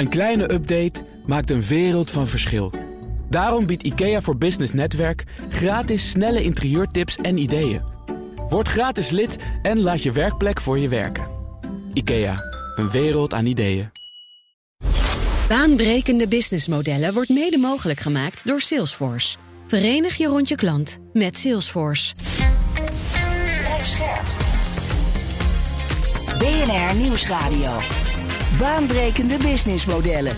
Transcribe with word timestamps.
Een 0.00 0.08
kleine 0.08 0.52
update 0.52 1.04
maakt 1.26 1.50
een 1.50 1.62
wereld 1.62 2.10
van 2.10 2.26
verschil. 2.26 2.72
Daarom 3.28 3.66
biedt 3.66 3.82
IKEA 3.82 4.20
voor 4.20 4.36
Business 4.36 4.72
Netwerk 4.72 5.24
gratis 5.48 6.10
snelle 6.10 6.42
interieurtips 6.42 7.16
en 7.16 7.38
ideeën. 7.38 7.82
Word 8.48 8.68
gratis 8.68 9.10
lid 9.10 9.36
en 9.62 9.80
laat 9.80 10.02
je 10.02 10.12
werkplek 10.12 10.60
voor 10.60 10.78
je 10.78 10.88
werken. 10.88 11.26
IKEA, 11.92 12.36
een 12.76 12.90
wereld 12.90 13.34
aan 13.34 13.46
ideeën. 13.46 13.90
Baanbrekende 15.48 16.28
businessmodellen 16.28 17.12
wordt 17.14 17.28
mede 17.28 17.58
mogelijk 17.58 18.00
gemaakt 18.00 18.46
door 18.46 18.60
Salesforce. 18.60 19.36
Verenig 19.66 20.16
je 20.16 20.26
rond 20.26 20.48
je 20.48 20.54
klant 20.54 20.98
met 21.12 21.36
Salesforce. 21.36 22.14
Blijf 23.58 23.86
scherp. 23.86 24.26
BNR 26.38 26.96
Nieuwsradio. 26.96 27.78
Baanbrekende 28.60 29.36
businessmodellen. 29.36 30.32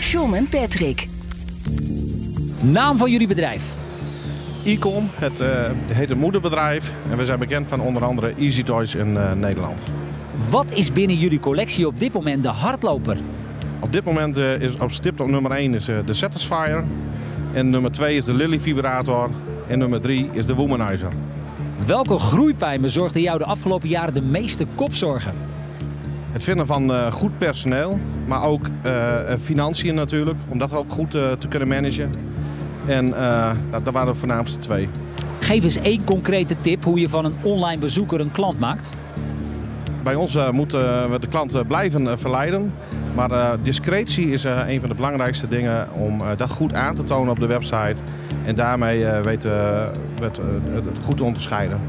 John 0.00 0.34
en 0.34 0.48
Patrick. 0.48 1.08
Naam 2.62 2.96
van 2.96 3.10
jullie 3.10 3.26
bedrijf? 3.26 3.74
Ecom, 4.64 5.10
het 5.14 5.40
uh, 5.40 5.48
heet 5.92 6.10
een 6.10 6.18
moederbedrijf. 6.18 6.92
En 7.10 7.16
we 7.16 7.24
zijn 7.24 7.38
bekend 7.38 7.66
van 7.66 7.80
onder 7.80 8.04
andere 8.04 8.34
Easy 8.38 8.62
Toys 8.62 8.94
in 8.94 9.14
uh, 9.14 9.32
Nederland. 9.32 9.80
Wat 10.50 10.70
is 10.70 10.92
binnen 10.92 11.16
jullie 11.16 11.38
collectie 11.38 11.86
op 11.86 12.00
dit 12.00 12.12
moment 12.12 12.42
de 12.42 12.48
hardloper? 12.48 13.16
Op 13.80 13.92
dit 13.92 14.04
moment 14.04 14.38
uh, 14.38 14.60
is 14.60 14.76
op 14.76 14.92
stip 14.92 15.20
op 15.20 15.28
nummer 15.28 15.50
1 15.50 15.74
is 15.74 15.84
de 15.84 16.12
Satisfier. 16.12 16.84
En 17.52 17.70
nummer 17.70 17.92
2 17.92 18.16
is 18.16 18.24
de 18.24 18.34
Lily 18.34 18.60
Vibrator. 18.60 19.30
En 19.68 19.78
nummer 19.78 20.00
3 20.00 20.28
is 20.32 20.46
de 20.46 20.54
Womanizer. 20.54 21.12
Welke 21.86 22.18
groeipijn 22.18 22.80
bezorgde 22.80 23.20
jou 23.20 23.38
de 23.38 23.44
afgelopen 23.44 23.88
jaren 23.88 24.14
de 24.14 24.22
meeste 24.22 24.66
kopzorgen? 24.74 25.55
Het 26.36 26.44
vinden 26.44 26.66
van 26.66 26.90
uh, 26.90 27.12
goed 27.12 27.38
personeel, 27.38 27.98
maar 28.26 28.42
ook 28.42 28.66
uh, 28.86 28.92
financiën 29.40 29.94
natuurlijk, 29.94 30.38
om 30.48 30.58
dat 30.58 30.72
ook 30.72 30.90
goed 30.90 31.10
te 31.10 31.48
kunnen 31.48 31.68
managen. 31.68 32.10
En 32.86 33.06
dat, 33.70 33.84
dat 33.84 33.92
waren 33.92 34.12
de 34.12 34.18
voornaamste 34.18 34.58
twee. 34.58 34.88
Geef 35.40 35.64
eens 35.64 35.76
één 35.76 36.04
concrete 36.04 36.56
tip 36.60 36.84
hoe 36.84 37.00
je 37.00 37.08
van 37.08 37.24
een 37.24 37.34
online 37.42 37.80
bezoeker 37.80 38.20
een 38.20 38.32
klant 38.32 38.58
maakt. 38.58 38.90
Bij 40.02 40.14
ons 40.14 40.38
moeten 40.52 41.10
we 41.10 41.18
de 41.18 41.28
klant 41.28 41.66
blijven 41.68 42.18
verleiden. 42.18 42.72
Maar 43.14 43.56
discretie 43.62 44.30
is 44.30 44.44
een 44.44 44.80
van 44.80 44.88
de 44.88 44.94
belangrijkste 44.94 45.48
dingen 45.48 45.92
om 45.92 46.18
dat 46.36 46.50
goed 46.50 46.74
aan 46.74 46.94
te 46.94 47.04
tonen 47.04 47.30
op 47.30 47.40
de 47.40 47.46
website. 47.46 47.96
En 48.44 48.54
daarmee 48.54 49.04
weten 49.22 49.50
we 49.50 50.24
het, 50.24 50.36
het 50.84 50.98
goed 51.02 51.16
te 51.16 51.24
onderscheiden. 51.24 51.80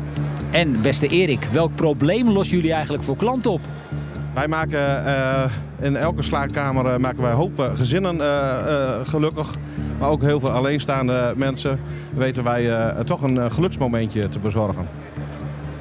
En 0.52 0.82
beste 0.82 1.08
Erik, 1.08 1.48
welk 1.52 1.76
probleem 1.76 2.30
lossen 2.30 2.56
jullie 2.56 2.74
eigenlijk 2.74 3.04
voor 3.04 3.16
klanten 3.16 3.52
op? 3.52 3.62
Wij 4.38 4.48
maken 4.48 5.04
uh, 5.06 5.44
in 5.80 5.96
elke 5.96 6.22
slaapkamer 6.22 6.86
uh, 6.86 6.98
maken 6.98 7.22
wij 7.22 7.32
hoop 7.32 7.72
gezinnen 7.76 8.16
uh, 8.16 8.96
gelukkig. 9.04 9.56
Maar 10.00 10.10
ook 10.10 10.22
heel 10.22 10.40
veel 10.40 10.50
alleenstaande 10.50 11.34
mensen 11.36 11.80
weten 12.16 12.44
wij 12.44 12.94
toch 13.04 13.22
een 13.22 13.52
geluksmomentje 13.52 14.28
te 14.28 14.40
bezorgen. 14.40 14.88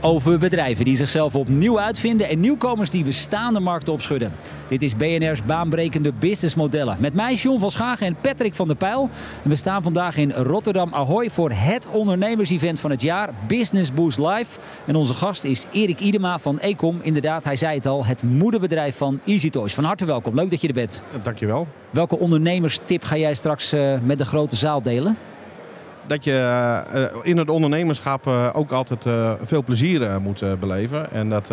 Over 0.06 0.38
bedrijven 0.38 0.84
die 0.84 0.96
zichzelf 0.96 1.34
opnieuw 1.34 1.80
uitvinden 1.80 2.28
en 2.28 2.40
nieuwkomers 2.40 2.90
die 2.90 3.04
bestaande 3.04 3.60
markten 3.60 3.92
opschudden. 3.92 4.32
Dit 4.68 4.82
is 4.82 4.96
BNR's 4.96 5.44
baanbrekende 5.44 6.12
businessmodellen. 6.12 6.96
Met 7.00 7.14
mij 7.14 7.34
John 7.34 7.58
van 7.58 7.70
Schagen 7.70 8.06
en 8.06 8.16
Patrick 8.20 8.54
van 8.54 8.66
der 8.66 8.76
Pijl. 8.76 9.10
En 9.42 9.50
we 9.50 9.56
staan 9.56 9.82
vandaag 9.82 10.16
in 10.16 10.32
Rotterdam 10.32 10.94
Ahoy 10.94 11.30
voor 11.30 11.50
het 11.54 11.86
ondernemersevent 11.90 12.80
van 12.80 12.90
het 12.90 13.02
jaar, 13.02 13.30
Business 13.46 13.92
Boost 13.92 14.18
Live. 14.18 14.58
En 14.86 14.96
onze 14.96 15.14
gast 15.14 15.44
is 15.44 15.66
Erik 15.72 16.00
Idema 16.00 16.38
van 16.38 16.60
Ecom. 16.60 16.98
Inderdaad, 17.02 17.44
hij 17.44 17.56
zei 17.56 17.76
het 17.76 17.86
al, 17.86 18.04
het 18.04 18.22
moederbedrijf 18.22 18.96
van 18.96 19.20
Easy 19.24 19.50
Toys. 19.50 19.74
Van 19.74 19.84
harte 19.84 20.04
welkom, 20.04 20.34
leuk 20.34 20.50
dat 20.50 20.60
je 20.60 20.68
er 20.68 20.74
bent. 20.74 21.02
Dankjewel. 21.22 21.66
Welke 21.90 22.18
ondernemerstip 22.18 23.04
ga 23.04 23.16
jij 23.16 23.34
straks 23.34 23.74
uh, 23.74 23.98
met 24.02 24.18
de 24.18 24.24
grote 24.24 24.56
zaal 24.56 24.82
delen? 24.82 25.16
Dat 26.06 26.24
je 26.24 26.82
uh, 26.94 27.02
in 27.22 27.36
het 27.36 27.48
ondernemerschap 27.48 28.26
uh, 28.26 28.48
ook 28.52 28.70
altijd 28.70 29.04
uh, 29.04 29.32
veel 29.42 29.62
plezier 29.62 30.20
moet 30.20 30.42
beleven. 30.60 31.12
En 31.12 31.28
dat, 31.28 31.52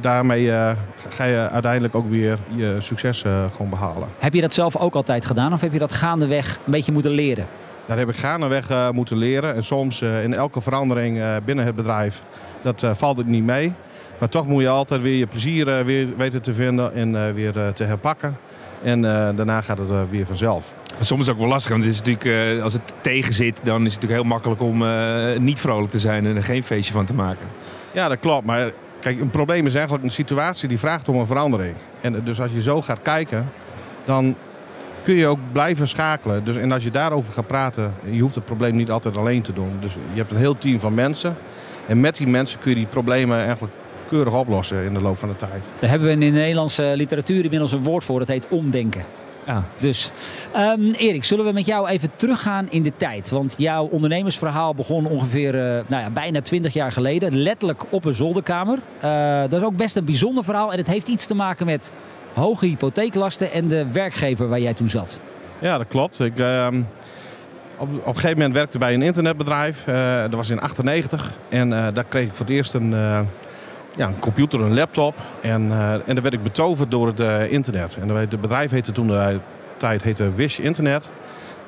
daarmee 0.00 0.52
ga 1.08 1.24
je 1.24 1.48
uiteindelijk 1.48 1.94
ook 1.94 2.08
weer 2.08 2.38
je 2.54 2.76
succes 2.78 3.24
gewoon 3.50 3.70
behalen. 3.70 4.08
Heb 4.18 4.34
je 4.34 4.40
dat 4.40 4.54
zelf 4.54 4.76
ook 4.76 4.94
altijd 4.94 5.26
gedaan 5.26 5.52
of 5.52 5.60
heb 5.60 5.72
je 5.72 5.78
dat 5.78 5.92
gaandeweg 5.92 6.58
een 6.64 6.72
beetje 6.72 6.92
moeten 6.92 7.10
leren? 7.10 7.46
Dat 7.86 7.98
heb 7.98 8.08
ik 8.08 8.16
gaandeweg 8.16 8.92
moeten 8.92 9.16
leren. 9.16 9.54
En 9.54 9.64
soms 9.64 10.02
in 10.02 10.34
elke 10.34 10.60
verandering 10.60 11.22
binnen 11.44 11.64
het 11.64 11.74
bedrijf, 11.74 12.22
dat 12.62 12.86
valt 12.92 13.16
het 13.16 13.26
niet 13.26 13.44
mee. 13.44 13.72
Maar 14.18 14.28
toch 14.28 14.46
moet 14.46 14.62
je 14.62 14.68
altijd 14.68 15.00
weer 15.00 15.16
je 15.16 15.26
plezier 15.26 15.84
weer 15.84 16.08
weten 16.16 16.42
te 16.42 16.54
vinden 16.54 16.94
en 16.94 17.34
weer 17.34 17.72
te 17.74 17.84
herpakken. 17.84 18.36
En 18.82 19.02
daarna 19.36 19.60
gaat 19.60 19.78
het 19.78 20.10
weer 20.10 20.26
vanzelf. 20.26 20.74
Soms 21.00 21.20
is 21.20 21.26
het 21.26 21.34
ook 21.34 21.40
wel 21.40 21.50
lastig, 21.50 21.70
want 21.70 21.84
het 21.84 21.92
is 21.92 22.02
natuurlijk, 22.02 22.62
als 22.62 22.72
het 22.72 22.94
tegen 23.00 23.32
zit, 23.32 23.60
dan 23.62 23.84
is 23.84 23.92
het 23.92 24.02
natuurlijk 24.02 24.20
heel 24.20 24.30
makkelijk 24.30 24.60
om 24.60 24.84
niet 25.44 25.60
vrolijk 25.60 25.90
te 25.90 25.98
zijn 25.98 26.26
en 26.26 26.36
er 26.36 26.44
geen 26.44 26.62
feestje 26.62 26.92
van 26.92 27.04
te 27.04 27.14
maken. 27.14 27.46
Ja, 27.92 28.08
dat 28.08 28.18
klopt. 28.20 28.46
Maar 28.46 28.70
kijk, 29.00 29.20
een 29.20 29.30
probleem 29.30 29.66
is 29.66 29.74
eigenlijk 29.74 30.04
een 30.04 30.10
situatie 30.10 30.68
die 30.68 30.78
vraagt 30.78 31.08
om 31.08 31.16
een 31.16 31.26
verandering. 31.26 31.76
En 32.00 32.20
dus 32.24 32.40
als 32.40 32.52
je 32.52 32.62
zo 32.62 32.82
gaat 32.82 33.02
kijken, 33.02 33.48
dan 34.04 34.36
kun 35.02 35.14
je 35.14 35.26
ook 35.26 35.38
blijven 35.52 35.88
schakelen. 35.88 36.44
Dus, 36.44 36.56
en 36.56 36.72
als 36.72 36.84
je 36.84 36.90
daarover 36.90 37.32
gaat 37.32 37.46
praten, 37.46 37.94
je 38.10 38.20
hoeft 38.20 38.34
het 38.34 38.44
probleem 38.44 38.76
niet 38.76 38.90
altijd 38.90 39.16
alleen 39.16 39.42
te 39.42 39.52
doen. 39.52 39.72
Dus 39.80 39.92
je 39.92 40.18
hebt 40.18 40.30
een 40.30 40.36
heel 40.36 40.58
team 40.58 40.80
van 40.80 40.94
mensen. 40.94 41.36
En 41.86 42.00
met 42.00 42.16
die 42.16 42.26
mensen 42.26 42.58
kun 42.58 42.70
je 42.70 42.76
die 42.76 42.86
problemen 42.86 43.38
eigenlijk 43.44 43.72
keurig 44.14 44.34
oplossen 44.34 44.84
in 44.84 44.94
de 44.94 45.00
loop 45.00 45.18
van 45.18 45.28
de 45.28 45.36
tijd. 45.36 45.68
Daar 45.78 45.90
hebben 45.90 46.08
we 46.08 46.14
in 46.14 46.20
de 46.20 46.38
Nederlandse 46.38 46.92
literatuur 46.96 47.44
inmiddels 47.44 47.72
een 47.72 47.82
woord 47.82 48.04
voor. 48.04 48.18
Dat 48.18 48.28
heet 48.28 48.48
omdenken. 48.48 49.04
Ja. 49.46 49.64
Dus, 49.78 50.10
um, 50.56 50.92
Erik, 50.92 51.24
zullen 51.24 51.44
we 51.44 51.52
met 51.52 51.66
jou 51.66 51.88
even 51.88 52.08
teruggaan 52.16 52.70
in 52.70 52.82
de 52.82 52.92
tijd? 52.96 53.30
Want 53.30 53.54
jouw 53.58 53.84
ondernemersverhaal 53.84 54.74
begon 54.74 55.06
ongeveer 55.06 55.54
uh, 55.54 55.60
nou 55.86 56.02
ja, 56.02 56.10
bijna 56.10 56.40
20 56.40 56.72
jaar 56.72 56.92
geleden. 56.92 57.36
Letterlijk 57.36 57.82
op 57.90 58.04
een 58.04 58.14
zolderkamer. 58.14 58.78
Uh, 59.04 59.40
dat 59.40 59.52
is 59.52 59.62
ook 59.62 59.76
best 59.76 59.96
een 59.96 60.04
bijzonder 60.04 60.44
verhaal. 60.44 60.72
En 60.72 60.78
het 60.78 60.86
heeft 60.86 61.08
iets 61.08 61.26
te 61.26 61.34
maken 61.34 61.66
met 61.66 61.92
hoge 62.34 62.66
hypotheeklasten 62.66 63.52
en 63.52 63.68
de 63.68 63.92
werkgever 63.92 64.48
waar 64.48 64.60
jij 64.60 64.74
toen 64.74 64.88
zat. 64.88 65.20
Ja, 65.58 65.78
dat 65.78 65.88
klopt. 65.88 66.20
Ik, 66.20 66.38
uh, 66.38 66.66
op, 67.76 67.88
op 67.88 68.06
een 68.06 68.14
gegeven 68.14 68.36
moment 68.36 68.54
werkte 68.54 68.78
bij 68.78 68.94
een 68.94 69.02
internetbedrijf. 69.02 69.86
Uh, 69.86 70.20
dat 70.22 70.34
was 70.34 70.50
in 70.50 70.60
98. 70.60 71.32
En 71.48 71.70
daar 71.70 72.04
kreeg 72.08 72.26
ik 72.26 72.34
voor 72.34 72.46
het 72.46 72.54
eerst 72.54 72.74
een 72.74 72.94
ja, 73.96 74.08
een 74.08 74.18
computer, 74.18 74.60
een 74.60 74.74
laptop. 74.74 75.14
En, 75.42 75.66
uh, 75.66 75.92
en 75.92 76.02
dan 76.06 76.20
werd 76.20 76.34
ik 76.34 76.42
betoverd 76.42 76.90
door 76.90 77.06
het 77.06 77.20
uh, 77.20 77.52
internet. 77.52 77.96
En 78.00 78.08
het 78.08 78.40
bedrijf 78.40 78.70
heette 78.70 78.92
toen 78.92 79.06
de 79.06 79.40
tijd 79.76 80.02
heette 80.02 80.34
Wish 80.34 80.58
Internet. 80.58 81.10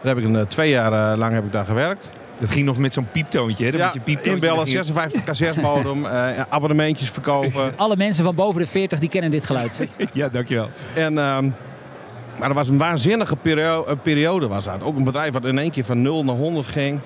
Daar 0.02 0.14
heb 0.14 0.24
ik 0.24 0.34
een, 0.34 0.46
twee 0.46 0.70
jaar 0.70 1.16
lang 1.16 1.32
heb 1.32 1.44
ik 1.44 1.52
daar 1.52 1.64
gewerkt. 1.64 2.10
Dat 2.38 2.50
ging 2.50 2.66
nog 2.66 2.78
met 2.78 2.92
zo'n 2.92 3.08
pieptoontje, 3.12 3.64
hè? 3.64 3.76
ja, 3.76 3.92
pieptoontje 4.04 4.32
inbellen, 4.32 4.66
56 4.66 5.24
cassettes-modem, 5.24 6.06
abonnementjes 6.48 7.10
verkopen. 7.10 7.72
Alle 7.76 7.96
mensen 7.96 8.24
van 8.24 8.34
boven 8.34 8.60
de 8.60 8.66
40 8.66 8.98
die 8.98 9.08
kennen 9.08 9.30
dit 9.30 9.44
geluid. 9.44 9.88
ja, 10.12 10.28
dankjewel. 10.28 10.68
En, 10.94 11.18
ehm, 11.18 11.50
maar 12.38 12.48
dat 12.48 12.56
was 12.56 12.68
een 12.68 12.78
waanzinnige 12.78 13.36
periode, 13.36 13.96
periode 13.96 14.48
was 14.48 14.64
dat. 14.64 14.82
Ook 14.82 14.96
een 14.96 15.04
bedrijf 15.04 15.32
wat 15.32 15.44
in 15.44 15.58
één 15.58 15.70
keer 15.70 15.84
van 15.84 16.02
0 16.02 16.24
naar 16.24 16.34
100 16.34 16.66
ging. 16.66 17.00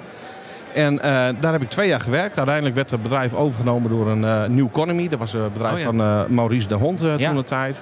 En 0.75 0.94
uh, 0.94 1.00
daar 1.41 1.53
heb 1.53 1.62
ik 1.62 1.70
twee 1.70 1.88
jaar 1.88 2.00
gewerkt. 2.00 2.36
Uiteindelijk 2.36 2.75
werd 2.75 2.91
het 2.91 3.03
bedrijf 3.03 3.34
overgenomen 3.34 3.91
door 3.91 4.08
een 4.08 4.22
uh, 4.22 4.44
New 4.44 4.66
Economy. 4.66 5.08
Dat 5.08 5.19
was 5.19 5.32
het 5.32 5.53
bedrijf 5.53 5.75
oh, 5.75 5.81
ja. 5.81 5.84
van 5.84 6.00
uh, 6.00 6.25
Maurice 6.28 6.69
de 6.69 6.75
Hond 6.75 7.00
ja. 7.00 7.28
toen 7.28 7.36
de 7.36 7.44
tijd. 7.44 7.81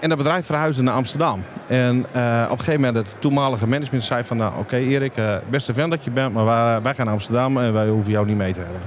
En 0.00 0.08
dat 0.08 0.18
bedrijf 0.18 0.46
verhuisde 0.46 0.82
naar 0.82 0.94
Amsterdam. 0.94 1.44
En 1.66 1.98
op 2.00 2.14
een 2.50 2.58
gegeven 2.58 2.80
moment 2.80 2.96
het 2.96 3.16
toenmalige 3.18 3.66
management 3.66 4.04
zei 4.04 4.24
van... 4.24 4.36
Nou, 4.36 4.50
oké 4.50 4.60
okay, 4.60 4.86
Erik, 4.86 5.12
beste 5.48 5.72
vent 5.72 5.90
dat 5.90 6.04
je 6.04 6.10
bent, 6.10 6.32
maar 6.32 6.44
wij, 6.44 6.82
wij, 6.82 6.94
gaan 6.94 7.04
naar 7.04 7.14
Amsterdam 7.14 7.58
en 7.58 7.72
wij 7.72 7.88
hoeven 7.88 8.12
jou 8.12 8.26
niet 8.26 8.36
mee 8.36 8.52
te 8.52 8.60
hebben. 8.60 8.80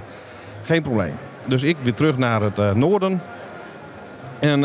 Geen 0.63 0.81
probleem. 0.81 1.13
Dus 1.47 1.63
ik 1.63 1.77
weer 1.83 1.93
terug 1.93 2.17
naar 2.17 2.41
het 2.41 2.75
noorden. 2.75 3.21
En... 4.39 4.63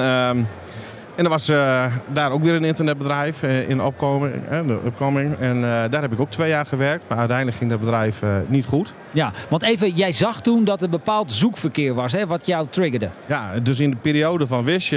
en 1.14 1.24
er 1.24 1.30
was 1.30 1.48
uh, 1.48 1.84
daar 2.12 2.30
ook 2.30 2.42
weer 2.42 2.54
een 2.54 2.64
internetbedrijf 2.64 3.42
uh, 3.42 3.68
in 3.68 3.82
opkoming. 3.82 4.34
Uh, 4.52 4.84
opkoming. 4.84 5.38
En 5.38 5.60
daar 5.60 6.02
heb 6.02 6.12
ik 6.12 6.20
ook 6.20 6.30
twee 6.30 6.48
jaar 6.48 6.66
gewerkt. 6.66 7.04
Maar 7.08 7.18
uiteindelijk 7.18 7.56
ging 7.56 7.70
dat 7.70 7.80
bedrijf 7.80 8.22
niet 8.46 8.64
goed. 8.64 8.92
Ja, 9.10 9.32
want 9.48 9.62
even, 9.62 9.90
jij 9.90 10.12
zag 10.12 10.40
toen 10.40 10.64
dat 10.64 10.82
er 10.82 10.88
bepaald 10.88 11.32
zoekverkeer 11.32 11.94
was, 11.94 12.12
hè, 12.12 12.26
wat 12.26 12.46
jou 12.46 12.66
triggerde. 12.70 13.10
Ja, 13.26 13.60
dus 13.60 13.80
in 13.80 13.90
de 13.90 13.96
periode 13.96 14.46
van 14.46 14.64
Wish 14.64 14.92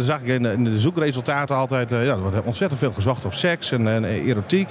zag 0.00 0.20
ik 0.20 0.26
in 0.26 0.42
de, 0.42 0.52
in 0.52 0.64
de, 0.64 0.78
zoekresultaten 0.78 1.56
altijd... 1.56 1.90
ja, 1.90 1.96
er 1.96 2.20
wordt 2.20 2.42
ontzettend 2.42 2.80
veel 2.80 2.92
gezocht 2.92 3.24
op 3.24 3.34
seks 3.34 3.70
en, 3.70 3.88
en 3.88 4.04
erotiek. 4.04 4.68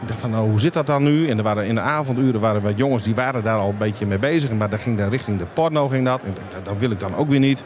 Ik 0.00 0.08
dacht 0.08 0.20
van, 0.20 0.30
nou, 0.30 0.48
hoe 0.48 0.60
zit 0.60 0.74
dat 0.74 0.86
dan 0.86 1.02
nu? 1.02 1.28
En 1.28 1.38
er 1.38 1.44
waren, 1.44 1.66
in 1.66 1.74
de 1.74 1.80
avonduren 1.80 2.40
waren 2.40 2.62
wat 2.62 2.76
jongens 2.76 3.02
die 3.02 3.14
waren 3.14 3.42
daar 3.42 3.58
al 3.58 3.68
een 3.68 3.78
beetje 3.78 4.06
mee 4.06 4.18
bezig. 4.18 4.52
Maar 4.52 4.70
dat 4.70 4.80
ging 4.80 4.98
dan 4.98 5.08
richting 5.08 5.38
de 5.38 5.46
porno 5.52 5.88
ging 5.88 6.04
dat. 6.04 6.22
En 6.22 6.34
dat, 6.34 6.64
dat 6.64 6.74
wil 6.78 6.90
ik 6.90 7.00
dan 7.00 7.16
ook 7.16 7.28
weer 7.28 7.38
niet. 7.38 7.64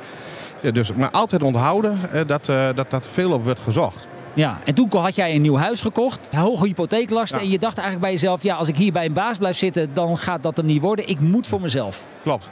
Ja, 0.63 0.71
dus, 0.71 0.93
maar 0.93 1.11
altijd 1.11 1.43
onthouden 1.43 1.99
uh, 2.15 2.21
dat, 2.27 2.49
uh, 2.49 2.69
dat 2.75 2.91
dat 2.91 3.07
veel 3.07 3.33
op 3.33 3.45
werd 3.45 3.59
gezocht. 3.61 4.09
Ja, 4.35 4.59
en 4.65 4.75
toen 4.75 4.89
had 4.91 5.15
jij 5.15 5.35
een 5.35 5.41
nieuw 5.43 5.57
huis 5.57 5.81
gekocht, 5.81 6.29
hoge 6.37 6.67
hypotheeklasten. 6.67 7.39
Ja. 7.39 7.45
En 7.45 7.51
je 7.51 7.59
dacht 7.59 7.77
eigenlijk 7.77 8.07
bij 8.07 8.13
jezelf, 8.15 8.43
ja, 8.43 8.57
als 8.57 8.69
ik 8.69 8.77
hier 8.77 8.93
bij 8.93 9.05
een 9.05 9.13
baas 9.13 9.39
blijf 9.39 9.57
zitten, 9.57 9.91
dan 9.95 10.17
gaat 10.17 10.43
dat 10.43 10.57
hem 10.57 10.67
niet 10.67 10.81
worden. 10.81 11.09
Ik 11.09 11.21
moet 11.21 11.47
voor 11.47 11.61
mezelf. 11.61 12.07
Klopt. 12.23 12.49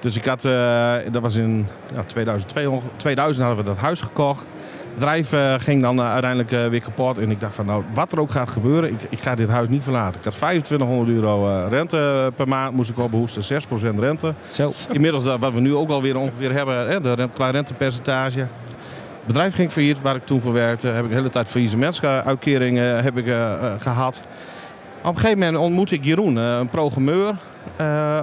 Dus 0.00 0.16
ik 0.16 0.24
had, 0.24 0.44
eh, 0.44 0.94
dat 1.10 1.22
was 1.22 1.34
in 1.34 1.66
ja, 1.94 2.02
2002, 2.02 2.70
onge- 2.70 2.82
2000 2.96 3.46
hadden 3.46 3.64
we 3.64 3.70
dat 3.70 3.80
huis 3.80 4.00
gekocht. 4.00 4.50
Het 4.96 5.04
bedrijf 5.04 5.32
eh, 5.32 5.54
ging 5.64 5.82
dan 5.82 5.98
eh, 5.98 6.12
uiteindelijk 6.12 6.52
eh, 6.52 6.66
weer 6.66 6.80
kapot. 6.80 7.18
En 7.18 7.30
ik 7.30 7.40
dacht 7.40 7.54
van, 7.54 7.66
nou, 7.66 7.84
wat 7.94 8.12
er 8.12 8.20
ook 8.20 8.30
gaat 8.30 8.48
gebeuren, 8.48 8.92
ik, 8.92 9.00
ik 9.08 9.20
ga 9.20 9.34
dit 9.34 9.48
huis 9.48 9.68
niet 9.68 9.82
verlaten. 9.82 10.18
Ik 10.18 10.24
had 10.24 10.34
2500 10.34 11.16
euro 11.16 11.66
rente 11.68 12.32
per 12.36 12.48
maand, 12.48 12.74
moest 12.74 12.90
ik 12.90 12.98
opbehoesten, 12.98 13.62
6% 13.94 13.98
rente. 13.98 14.34
Zo. 14.50 14.72
Inmiddels, 14.92 15.24
wat 15.24 15.52
we 15.52 15.60
nu 15.60 15.74
ook 15.74 15.90
alweer 15.90 16.16
ongeveer 16.16 16.52
hebben, 16.52 16.88
hè, 16.88 17.00
de, 17.00 17.12
rent- 17.12 17.32
qua 17.32 17.50
rentepercentage. 17.50 18.38
Het 18.38 19.34
bedrijf 19.34 19.54
ging 19.54 19.72
failliet, 19.72 20.02
waar 20.02 20.16
ik 20.16 20.26
toen 20.26 20.40
voor 20.40 20.52
werkte. 20.52 20.88
Heb 20.88 21.04
ik 21.04 21.10
de 21.10 21.16
hele 21.16 21.28
tijd 21.28 21.48
faillissementsuitkering 21.48 22.78
eh, 22.78 23.02
heb 23.02 23.16
ik, 23.16 23.26
eh, 23.26 23.52
eh, 23.52 23.72
gehad. 23.78 24.20
Op 25.02 25.14
een 25.14 25.16
gegeven 25.16 25.38
moment 25.38 25.56
ontmoette 25.56 25.94
ik 25.94 26.04
Jeroen, 26.04 26.36
een 26.36 26.68
programmeur 26.68 27.34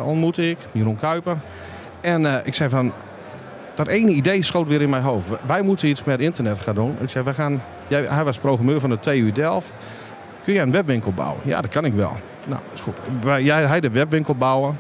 ontmoette 0.06 0.50
ik, 0.50 0.58
Jeroen 0.72 1.00
Kuiper. 1.00 1.38
En 2.02 2.46
ik 2.46 2.54
zei 2.54 2.70
van, 2.70 2.94
dat 3.76 3.88
ene 3.88 4.12
idee 4.12 4.44
schoot 4.44 4.68
weer 4.68 4.82
in 4.82 4.90
mijn 4.90 5.04
hoofd. 5.04 5.30
Wij 5.46 5.62
moeten 5.62 5.88
iets 5.88 6.04
met 6.04 6.20
internet 6.20 6.60
gaan 6.60 6.76
doen. 6.76 6.98
Ik 7.02 7.10
zei, 7.10 7.24
we 7.26 7.34
gaan, 7.34 7.64
jij, 7.88 8.02
hij 8.02 8.24
was 8.24 8.38
programmeur 8.38 8.80
van 8.80 8.90
de 8.90 9.00
TU 9.00 9.32
Delft. 9.32 9.72
Kun 10.44 10.54
jij 10.54 10.64
een 10.64 10.72
webwinkel 10.72 11.12
bouwen? 11.12 11.42
Ja, 11.44 11.62
dat 11.62 11.72
kan 11.72 11.86
ik 11.86 11.94
wel. 11.94 12.18
Nou, 12.46 12.62
is 12.74 12.80
goed. 12.80 12.96
Wij, 13.22 13.44
jij, 13.44 13.64
hij 13.66 13.80
de 13.80 13.90
webwinkel 13.90 14.36
bouwen. 14.36 14.78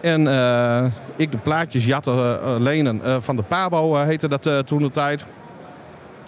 En 0.00 0.28
eh, 0.28 0.84
ik 1.16 1.30
de 1.30 1.38
plaatjes 1.38 1.84
jatten, 1.84 2.14
eh, 2.14 2.34
eh, 2.34 2.60
lenen 2.60 3.22
van 3.22 3.36
de 3.36 3.42
Pabo, 3.42 3.94
heette 3.96 4.28
dat 4.28 4.66
toen 4.66 4.82
de 4.82 4.90
tijd. 4.90 5.26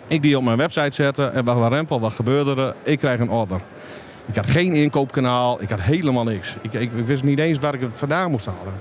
Ik 0.07 0.23
die 0.23 0.37
op 0.37 0.43
mijn 0.43 0.57
website 0.57 0.95
zetten 0.95 1.35
en 1.35 1.45
wat 1.45 1.73
rempel, 1.73 2.01
wat 2.01 2.13
gebeurde 2.13 2.63
er? 2.63 2.75
Ik 2.83 2.99
krijg 2.99 3.21
een 3.21 3.31
order. 3.31 3.61
Ik 4.27 4.37
had 4.37 4.47
geen 4.47 4.73
inkoopkanaal, 4.73 5.63
ik 5.63 5.71
had 5.71 5.81
helemaal 5.81 6.25
niks. 6.25 6.57
Ik, 6.61 6.73
ik, 6.73 6.93
ik 6.93 7.07
wist 7.07 7.25
niet 7.25 7.39
eens 7.39 7.59
waar 7.59 7.75
ik 7.75 7.81
het 7.81 7.99
vandaan 7.99 8.31
moest 8.31 8.47
halen. 8.47 8.73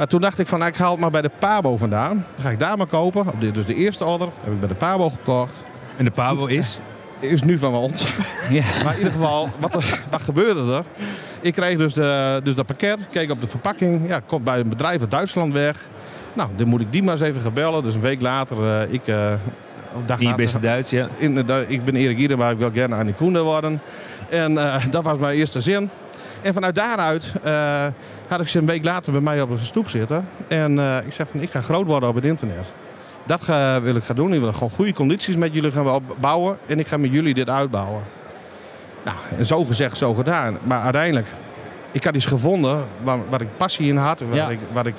Maar 0.00 0.08
toen 0.08 0.20
dacht 0.20 0.38
ik 0.38 0.46
van, 0.46 0.58
nou, 0.58 0.70
ik 0.70 0.76
haal 0.76 0.90
het 0.90 1.00
maar 1.00 1.10
bij 1.10 1.22
de 1.22 1.30
Pabo 1.38 1.76
vandaan. 1.76 2.24
Dan 2.34 2.44
ga 2.44 2.50
ik 2.50 2.58
daar 2.58 2.76
maar 2.76 2.86
kopen. 2.86 3.20
Op 3.26 3.40
de- 3.40 3.50
Dus 3.50 3.64
de 3.66 3.74
eerste 3.74 4.04
order 4.04 4.28
heb 4.40 4.52
ik 4.52 4.58
bij 4.60 4.68
de 4.68 4.74
Pabo 4.74 5.10
gekocht. 5.10 5.52
En 5.96 6.04
de 6.04 6.10
Pabo 6.10 6.46
is? 6.46 6.80
Is 7.18 7.42
nu 7.42 7.58
van 7.58 7.74
ons. 7.74 8.06
Ja. 8.50 8.62
Maar 8.84 8.92
in 8.92 8.98
ieder 8.98 9.12
geval, 9.12 9.48
wat, 9.58 9.74
er, 9.74 10.00
wat 10.10 10.20
gebeurde 10.22 10.72
er? 10.74 10.84
Ik 11.40 11.52
kreeg 11.54 11.78
dus, 11.78 11.94
de, 11.94 12.40
dus 12.44 12.54
dat 12.54 12.66
pakket, 12.66 12.98
keek 13.10 13.30
op 13.30 13.40
de 13.40 13.46
verpakking. 13.46 14.08
Ja, 14.08 14.20
komt 14.26 14.44
bij 14.44 14.58
een 14.60 14.68
bedrijf 14.68 15.00
uit 15.00 15.10
Duitsland 15.10 15.52
weg. 15.52 15.76
Nou, 16.32 16.50
dan 16.56 16.68
moet 16.68 16.80
ik 16.80 16.92
die 16.92 17.02
maar 17.02 17.12
eens 17.14 17.22
even 17.22 17.42
gaan 17.42 17.52
bellen. 17.52 17.82
Dus 17.82 17.94
een 17.94 18.00
week 18.00 18.20
later, 18.20 18.82
eh, 18.82 18.92
ik... 18.92 19.06
eh, 19.06 19.30
In 19.32 19.38
je 20.18 20.22
later- 20.24 20.36
beste 20.36 20.60
Duits, 20.60 20.90
ja. 20.90 21.08
Inderdaad, 21.16 21.64
ik 21.68 21.84
ben 21.84 21.96
Erik 21.96 22.18
Ieder, 22.18 22.38
maar 22.38 22.52
ik 22.52 22.58
wil 22.58 22.70
gerne 22.72 22.94
Annie 22.96 23.14
Koende 23.14 23.42
worden. 23.42 23.80
En 24.28 24.58
eh, 24.58 24.84
dat 24.90 25.02
was 25.02 25.18
mijn 25.18 25.36
eerste 25.36 25.60
zin. 25.60 25.90
En 26.42 26.54
vanuit 26.54 26.74
daaruit 26.74 27.32
eh, 27.42 27.86
had 28.28 28.40
ik 28.40 28.48
ze 28.48 28.58
een 28.58 28.66
week 28.66 28.84
later 28.84 29.12
bij 29.12 29.20
mij 29.20 29.42
op 29.42 29.50
een 29.50 29.58
stoep 29.58 29.88
zitten. 29.88 30.28
En 30.48 30.78
eh, 30.78 30.96
ik 31.06 31.12
zei 31.12 31.28
van, 31.32 31.40
ik 31.40 31.50
ga 31.50 31.60
groot 31.60 31.86
worden 31.86 32.08
op 32.08 32.14
het 32.14 32.24
internet. 32.24 32.64
Dat 33.26 33.42
ga- 33.42 33.80
wil 33.80 33.94
ik 33.96 34.04
gaan 34.04 34.16
doen. 34.16 34.32
Ik 34.34 34.40
wil 34.40 34.52
gewoon 34.52 34.70
goede 34.70 34.94
condities 34.94 35.36
met 35.36 35.54
jullie 35.54 35.72
gaan 35.72 36.02
bouwen. 36.20 36.58
En 36.66 36.78
ik 36.78 36.86
ga 36.86 36.96
met 36.96 37.10
jullie 37.10 37.34
dit 37.34 37.48
uitbouwen. 37.48 38.02
Nou, 39.04 39.16
en 39.38 39.46
zo 39.46 39.64
gezegd, 39.64 39.96
zo 39.96 40.14
gedaan. 40.14 40.58
Maar 40.62 40.82
uiteindelijk, 40.82 41.26
ik 41.90 42.04
had 42.04 42.14
iets 42.14 42.26
gevonden 42.26 42.84
waar, 43.02 43.18
waar 43.28 43.40
ik 43.40 43.56
passie 43.56 43.86
in 43.88 43.96
had. 43.96 44.20
Waar 44.20 44.36
Ja. 44.36 44.48
ik, 44.48 44.58
waar 44.72 44.86
ik, 44.86 44.94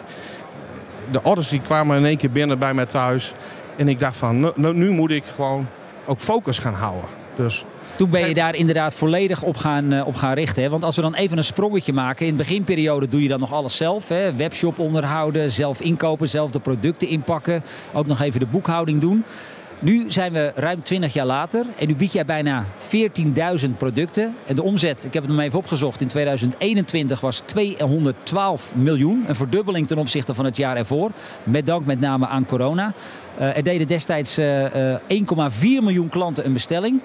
de 1.11 1.23
orders 1.23 1.49
die 1.49 1.61
kwamen 1.61 1.97
in 1.97 2.05
één 2.05 2.17
keer 2.17 2.31
binnen 2.31 2.59
bij 2.59 2.73
mij 2.73 2.85
thuis. 2.85 3.33
En 3.77 3.87
ik 3.87 3.99
dacht 3.99 4.17
van, 4.17 4.39
nu- 4.39 4.51
nu, 4.55 4.73
nu 4.73 4.89
moet 4.91 5.11
ik 5.11 5.23
gewoon 5.35 5.67
ook 6.05 6.19
focus 6.19 6.59
gaan 6.59 6.73
houden. 6.73 7.05
Dus 7.35 7.65
Toen 8.01 8.09
ben 8.09 8.27
je 8.27 8.33
daar 8.33 8.55
inderdaad 8.55 8.93
volledig 8.93 9.43
op 9.43 9.57
gaan, 9.57 9.93
eh, 9.93 10.07
op 10.07 10.15
gaan 10.15 10.33
richten. 10.33 10.63
Hè? 10.63 10.69
Want 10.69 10.83
als 10.83 10.95
we 10.95 11.01
dan 11.01 11.15
even 11.15 11.37
een 11.37 11.43
sprongetje 11.43 11.93
maken. 11.93 12.25
In 12.25 12.31
de 12.31 12.37
beginperiode 12.37 13.07
doe 13.07 13.21
je 13.21 13.27
dan 13.27 13.39
nog 13.39 13.53
alles 13.53 13.77
zelf. 13.77 14.07
Hè? 14.07 14.35
Webshop 14.35 14.79
onderhouden, 14.79 15.51
zelf 15.51 15.81
inkopen, 15.81 16.29
zelf 16.29 16.51
de 16.51 16.59
producten 16.59 17.07
inpakken. 17.07 17.63
Ook 17.93 18.07
nog 18.07 18.21
even 18.21 18.39
de 18.39 18.45
boekhouding 18.45 19.01
doen. 19.01 19.23
Nu 19.81 20.05
zijn 20.07 20.31
we 20.33 20.51
ruim 20.55 20.83
20 20.83 21.13
jaar 21.13 21.25
later 21.25 21.65
en 21.77 21.87
nu 21.87 21.95
bied 21.95 22.11
jij 22.13 22.25
bijna 22.25 22.65
14.000 22.77 23.77
producten. 23.77 24.35
En 24.47 24.55
de 24.55 24.63
omzet, 24.63 25.03
ik 25.03 25.13
heb 25.13 25.23
het 25.23 25.31
nog 25.31 25.41
even 25.41 25.59
opgezocht, 25.59 26.01
in 26.01 26.07
2021 26.07 27.19
was 27.19 27.39
212 27.39 28.75
miljoen. 28.75 29.23
Een 29.27 29.35
verdubbeling 29.35 29.87
ten 29.87 29.97
opzichte 29.97 30.33
van 30.33 30.45
het 30.45 30.57
jaar 30.57 30.77
ervoor. 30.77 31.11
Met 31.43 31.65
dank 31.65 31.85
met 31.85 31.99
name 31.99 32.27
aan 32.27 32.45
corona. 32.45 32.93
Eh, 33.37 33.57
er 33.57 33.63
deden 33.63 33.87
destijds 33.87 34.37
eh, 34.37 34.93
eh, 34.93 34.99
1,4 35.07 35.81
miljoen 35.81 36.09
klanten 36.09 36.45
een 36.45 36.53
bestelling. 36.53 37.01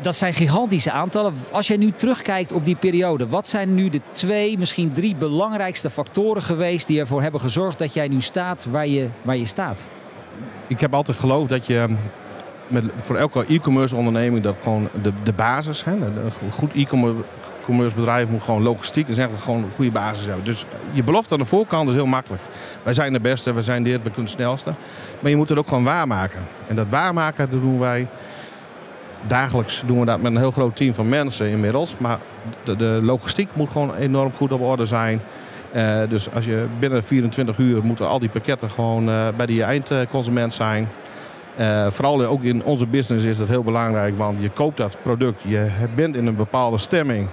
Dat 0.00 0.16
zijn 0.16 0.34
gigantische 0.34 0.90
aantallen. 0.90 1.34
Als 1.52 1.66
jij 1.66 1.76
nu 1.76 1.90
terugkijkt 1.90 2.52
op 2.52 2.64
die 2.64 2.76
periode, 2.76 3.28
wat 3.28 3.48
zijn 3.48 3.74
nu 3.74 3.88
de 3.88 4.00
twee, 4.12 4.58
misschien 4.58 4.92
drie 4.92 5.16
belangrijkste 5.16 5.90
factoren 5.90 6.42
geweest 6.42 6.86
die 6.86 7.00
ervoor 7.00 7.22
hebben 7.22 7.40
gezorgd 7.40 7.78
dat 7.78 7.94
jij 7.94 8.08
nu 8.08 8.20
staat 8.20 8.64
waar 8.64 8.86
je, 8.86 9.08
waar 9.22 9.36
je 9.36 9.44
staat? 9.44 9.86
ik 10.66 10.80
heb 10.80 10.94
altijd 10.94 11.18
geloofd 11.18 11.48
dat 11.48 11.66
je 11.66 11.86
met, 12.66 12.84
voor 12.96 13.16
elke 13.16 13.44
e-commerce 13.48 13.96
onderneming 13.96 14.42
dat 14.42 14.56
gewoon 14.62 14.88
de, 15.02 15.12
de 15.22 15.32
basis, 15.32 15.84
hè, 15.84 15.92
een 15.92 16.52
goed 16.52 16.74
e-commerce 16.74 17.96
bedrijf 17.96 18.28
moet 18.28 18.42
gewoon 18.42 18.62
logistiek 18.62 19.08
is 19.08 19.16
eigenlijk 19.16 19.46
gewoon 19.46 19.62
een 19.62 19.72
goede 19.74 19.90
basis 19.90 20.26
hebben. 20.26 20.44
Dus 20.44 20.66
je 20.92 21.02
belofte 21.02 21.34
aan 21.34 21.40
de 21.40 21.46
voorkant 21.46 21.88
is 21.88 21.94
heel 21.94 22.06
makkelijk. 22.06 22.42
Wij 22.82 22.92
zijn 22.92 23.12
de 23.12 23.20
beste, 23.20 23.52
we 23.52 23.62
zijn 23.62 23.82
dit, 23.82 23.96
we 23.96 24.02
kunnen 24.02 24.22
het 24.22 24.30
snelste. 24.30 24.72
Maar 25.20 25.30
je 25.30 25.36
moet 25.36 25.48
het 25.48 25.58
ook 25.58 25.68
gewoon 25.68 25.84
waarmaken. 25.84 26.40
En 26.66 26.76
dat 26.76 26.86
waarmaken 26.90 27.50
dat 27.50 27.60
doen 27.60 27.78
wij 27.78 28.06
dagelijks 29.26 29.82
doen 29.86 30.00
we 30.00 30.06
dat 30.06 30.20
met 30.20 30.32
een 30.32 30.38
heel 30.38 30.50
groot 30.50 30.76
team 30.76 30.94
van 30.94 31.08
mensen 31.08 31.48
inmiddels. 31.48 31.94
Maar 31.98 32.18
de, 32.64 32.76
de 32.76 33.00
logistiek 33.02 33.48
moet 33.54 33.70
gewoon 33.70 33.94
enorm 33.94 34.32
goed 34.32 34.52
op 34.52 34.60
orde 34.60 34.86
zijn. 34.86 35.20
Eh, 35.72 36.00
dus 36.08 36.34
als 36.34 36.44
je 36.44 36.66
binnen 36.78 37.04
24 37.04 37.58
uur 37.58 37.84
moeten 37.84 38.08
al 38.08 38.18
die 38.18 38.28
pakketten 38.28 38.70
gewoon 38.70 39.08
eh, 39.08 39.28
bij 39.36 39.46
die 39.46 39.62
eindconsument 39.62 40.54
zijn. 40.54 40.88
Eh, 41.56 41.86
vooral 41.90 42.24
ook 42.24 42.42
in 42.42 42.64
onze 42.64 42.86
business 42.86 43.24
is 43.24 43.38
dat 43.38 43.48
heel 43.48 43.62
belangrijk, 43.62 44.18
want 44.18 44.42
je 44.42 44.50
koopt 44.50 44.76
dat 44.76 44.96
product, 45.02 45.42
je 45.46 45.70
bent 45.94 46.16
in 46.16 46.26
een 46.26 46.36
bepaalde 46.36 46.78
stemming 46.78 47.28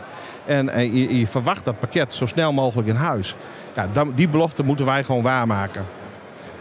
en, 0.46 0.94
je, 1.18 1.28
verwacht 1.28 1.66
dat 1.66 1.80
pakket 1.80 2.14
zo 2.14 2.26
snel 2.26 2.54
mogelijk 2.54 2.88
in 2.88 2.96
huis. 2.96 3.36
Ja, 3.76 3.88
dan- 3.92 4.12
die 4.16 4.28
belofte 4.28 4.64
moeten 4.64 4.86
wij 4.86 5.04
gewoon 5.04 5.22
waarmaken. 5.22 5.86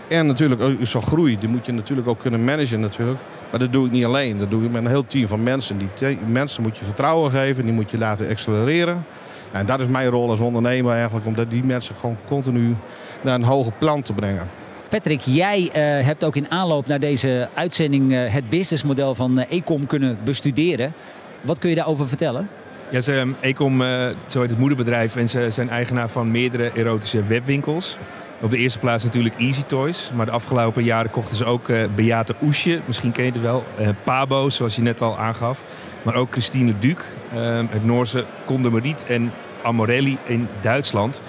En 0.09 0.27
natuurlijk 0.27 0.63
zo'n 0.83 1.03
groei, 1.03 1.39
die 1.39 1.49
moet 1.49 1.67
je 1.67 1.73
natuurlijk 1.73 2.09
ook 2.09 2.19
kunnen 2.19 2.45
managen 2.45 2.81
natuurlijk. 2.81 3.19
Maar 3.53 3.61
dat 3.61 3.73
doe 3.73 3.87
ik 3.87 3.93
niet 3.93 4.05
alleen, 4.05 4.39
dat 4.39 4.51
doe 4.51 4.65
ik 4.65 4.71
met 4.71 4.85
een 4.85 4.91
heel 4.91 5.07
team 5.07 5.29
van 5.29 5.43
mensen. 5.43 5.79
Die 5.79 6.19
mensen 6.27 6.63
moet 6.63 6.77
je 6.77 6.85
vertrouwen 6.85 7.31
geven, 7.31 7.65
die 7.65 7.73
moet 7.73 7.91
je 7.91 7.99
laten 7.99 8.29
accelereren. 8.29 9.05
En 9.53 9.67
dat 9.67 9.81
is 9.81 9.87
mijn 9.87 10.09
rol 10.09 10.31
als 10.31 10.41
ondernemer 10.41 10.95
eigenlijk, 10.95 11.27
om 11.27 11.35
die 11.49 11.65
mensen 11.65 11.95
gewoon 11.95 12.17
continu 12.27 12.77
naar 13.23 13.35
een 13.35 13.45
hoger 13.45 13.73
plan 13.79 14.03
te 14.03 14.13
brengen. 14.13 14.49
Patrick, 14.89 15.21
jij 15.21 15.71
eh, 15.73 16.05
hebt 16.05 16.25
ook 16.25 16.37
in 16.37 16.51
aanloop 16.51 16.87
naar 16.87 17.01
deze 17.01 17.49
uitzending 17.55 18.13
eh, 18.13 18.33
het 18.33 18.49
businessmodel 18.49 19.15
van 19.15 19.39
eh, 19.39 19.59
Ecom 19.59 19.87
kunnen 19.87 20.19
bestuderen. 20.25 20.93
Wat 21.41 21.59
kun 21.59 21.71
je 21.71 21.77
daarover 21.77 22.09
vertellen? 22.09 22.49
Ja, 22.93 23.01
ze, 23.01 23.15
ehm, 23.15 23.33
Ecom, 23.41 23.83
eh, 23.83 24.09
zo 24.27 24.41
heet 24.41 24.51
het 24.51 24.59
moederbedrijf, 24.59 25.17
en 25.17 25.29
ze 25.29 25.51
zijn 25.51 25.71
eigenaar 25.71 26.09
van 26.09 26.31
meerdere 26.31 26.73
erotische 26.75 27.25
webwinkels. 27.25 27.99
Op 28.41 28.51
de 28.51 28.57
eerste 28.57 28.79
plaats 28.79 29.05
natuurlijk 29.05 29.35
Easy 29.39 29.63
Toys, 29.63 30.11
maar 30.15 30.27
de 30.27 30.33
afgelopen 30.33 30.85
jaren 30.85 31.11
kochten 31.11 31.37
ze 31.37 31.45
ook 31.45 31.69
eh, 31.69 31.85
Beate 31.95 32.35
Oesje, 32.43 32.81
misschien 32.87 33.13
ken 33.13 33.25
je 33.25 33.31
het 33.31 33.41
wel, 33.41 33.65
eh, 33.77 33.89
Pabo, 34.05 34.49
zoals 34.49 34.77
je 34.77 34.83
net 34.83 35.01
al 35.01 35.19
aangaf. 35.19 35.65
Maar 36.03 36.15
ook 36.15 36.33
Christine 36.33 36.75
Duc, 36.79 36.97
ehm, 37.35 37.67
het 37.71 37.85
Noorse 37.85 38.25
Condomeriet 38.45 39.05
en 39.05 39.33
Amorelli 39.63 40.19
in 40.27 40.49
Duitsland. 40.61 41.23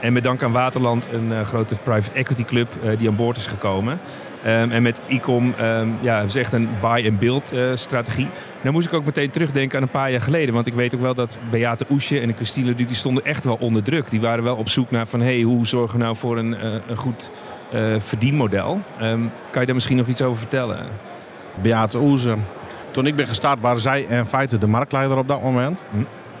En 0.00 0.12
met 0.12 0.22
dank 0.22 0.42
aan 0.42 0.52
Waterland 0.52 1.08
een 1.12 1.46
grote 1.46 1.74
private 1.74 2.14
equity 2.14 2.44
club 2.44 2.68
die 2.98 3.08
aan 3.08 3.16
boord 3.16 3.36
is 3.36 3.46
gekomen. 3.46 4.00
Ehm, 4.48 4.70
en 4.70 4.82
met 4.82 5.00
Ecom 5.08 5.54
ehm 5.58 5.88
ja, 6.00 6.12
hebben 6.12 6.30
ze 6.30 6.38
echt 6.38 6.52
een 6.52 6.68
buy-and-build 6.80 7.52
eh, 7.52 7.60
strategie. 7.74 8.28
Nou 8.60 8.74
moest 8.74 8.86
ik 8.86 8.92
ook 8.92 9.04
meteen 9.04 9.30
terugdenken 9.30 9.76
aan 9.76 9.82
een 9.82 9.90
paar 9.90 10.10
jaar 10.10 10.20
geleden. 10.20 10.54
Want 10.54 10.66
ik 10.66 10.74
weet 10.74 10.94
ook 10.94 11.00
wel 11.00 11.14
dat 11.14 11.38
Beate 11.50 11.84
Oesje 11.90 12.20
en 12.20 12.34
Christine 12.34 12.74
Duc... 12.74 12.86
die 12.86 12.96
stonden 12.96 13.24
echt 13.24 13.44
wel 13.44 13.56
onder 13.60 13.82
druk. 13.82 14.10
Die 14.10 14.20
waren 14.20 14.44
wel 14.44 14.56
op 14.56 14.68
zoek 14.68 14.90
naar 14.90 15.06
van... 15.06 15.20
hey, 15.20 15.40
hoe 15.40 15.66
zorgen 15.66 15.98
we 15.98 16.04
nou 16.04 16.16
voor 16.16 16.38
een, 16.38 16.56
eh, 16.56 16.72
een 16.88 16.96
goed 16.96 17.30
eh, 17.70 17.80
verdienmodel? 17.98 18.80
Ehm, 18.98 19.20
kan 19.50 19.60
je 19.60 19.66
daar 19.66 19.74
misschien 19.74 19.96
nog 19.96 20.06
iets 20.06 20.22
over 20.22 20.38
vertellen? 20.38 20.78
Beate 21.62 21.98
Oeze. 21.98 22.36
Toen 22.90 23.06
ik 23.06 23.16
ben 23.16 23.26
gestart 23.26 23.60
waren 23.60 23.80
zij 23.80 24.02
in 24.02 24.26
feite 24.26 24.58
de 24.58 24.66
marktleider 24.66 25.16
op 25.16 25.28
dat 25.28 25.42
moment. 25.42 25.82
Hm. 25.90 25.96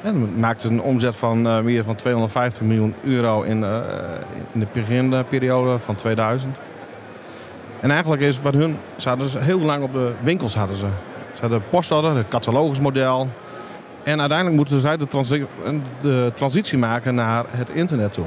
En 0.06 0.38
maakten 0.38 0.70
een 0.70 0.82
omzet 0.82 1.16
van 1.16 1.64
meer 1.64 1.84
dan 1.84 1.94
250 1.94 2.62
miljoen 2.62 2.94
euro 3.04 3.42
in, 3.42 3.64
in 4.52 4.60
de 4.60 4.66
beginperiode 4.72 5.78
van 5.78 5.94
2000. 5.94 6.56
En 7.80 7.90
eigenlijk 7.90 8.22
is 8.22 8.40
wat 8.40 8.54
hun, 8.54 8.76
ze 8.96 9.08
hadden 9.08 9.28
ze 9.28 9.38
heel 9.38 9.60
lang 9.60 9.82
op 9.82 9.92
de 9.92 10.12
winkels 10.20 10.54
hadden 10.54 10.76
ze. 10.76 10.86
Ze 11.32 11.40
hadden 11.40 11.62
postorder, 11.68 12.16
het 12.16 12.28
catalogusmodel. 12.28 13.28
En 14.02 14.20
uiteindelijk 14.20 14.56
moeten 14.56 14.80
zij 14.80 14.96
de, 14.96 15.06
transi- 15.06 15.46
de 16.00 16.32
transitie 16.34 16.78
maken 16.78 17.14
naar 17.14 17.44
het 17.48 17.70
internet 17.70 18.12
toe. 18.12 18.26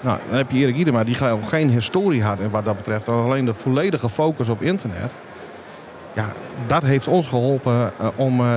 Nou, 0.00 0.18
dan 0.28 0.36
heb 0.36 0.50
je 0.50 0.58
Erik 0.58 0.76
Iedema 0.76 1.04
die 1.04 1.14
gewoon 1.14 1.44
geen 1.44 1.70
historie 1.70 2.22
had 2.22 2.40
en 2.40 2.50
wat 2.50 2.64
dat 2.64 2.76
betreft. 2.76 3.08
Alleen 3.08 3.44
de 3.44 3.54
volledige 3.54 4.08
focus 4.08 4.48
op 4.48 4.62
internet. 4.62 5.14
Ja, 6.14 6.26
dat 6.66 6.82
heeft 6.82 7.08
ons 7.08 7.28
geholpen 7.28 7.92
eh, 7.98 8.06
om 8.16 8.40
eh, 8.40 8.52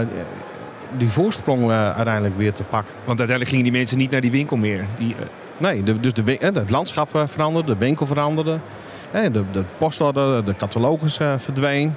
die 0.98 1.10
voorsprong 1.10 1.64
eh, 1.64 1.92
uiteindelijk 1.92 2.38
weer 2.38 2.54
te 2.54 2.64
pakken. 2.64 2.94
Want 2.96 3.20
uiteindelijk 3.20 3.50
gingen 3.50 3.64
die 3.64 3.80
mensen 3.80 3.98
niet 3.98 4.12
naar 4.12 4.22
die 4.22 4.32
winkel 4.32 4.58
meer. 4.58 4.86
Die, 4.98 5.16
Nee, 5.60 5.84
de, 5.84 6.00
dus 6.00 6.14
de, 6.14 6.38
het 6.40 6.70
landschap 6.70 7.10
veranderde, 7.26 7.74
de 7.74 7.78
winkel 7.78 8.06
veranderde. 8.06 8.60
Eh, 9.12 9.24
De, 9.34 9.44
de 9.52 9.64
postorder, 9.78 10.46
de 10.46 10.56
catalogus 10.56 11.20
eh, 11.20 11.34
verdween. 11.38 11.96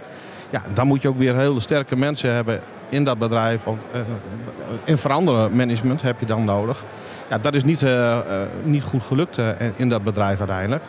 Ja, 0.50 0.62
dan 0.74 0.86
moet 0.86 1.02
je 1.02 1.08
ook 1.08 1.18
weer 1.18 1.36
hele 1.36 1.60
sterke 1.60 1.96
mensen 1.96 2.34
hebben 2.34 2.60
in 2.88 3.04
dat 3.04 3.18
bedrijf. 3.18 3.66
Of 3.66 3.78
eh, 3.92 4.00
in 4.84 4.98
veranderen 4.98 5.56
management 5.56 6.02
heb 6.02 6.20
je 6.20 6.26
dan 6.26 6.44
nodig. 6.44 6.84
Ja, 7.30 7.38
dat 7.38 7.54
is 7.54 7.64
niet, 7.64 7.82
eh, 7.82 8.18
eh, 8.18 8.48
niet 8.62 8.82
goed 8.82 9.02
gelukt 9.02 9.38
eh, 9.38 9.46
in 9.76 9.88
dat 9.88 10.04
bedrijf 10.04 10.38
uiteindelijk. 10.38 10.82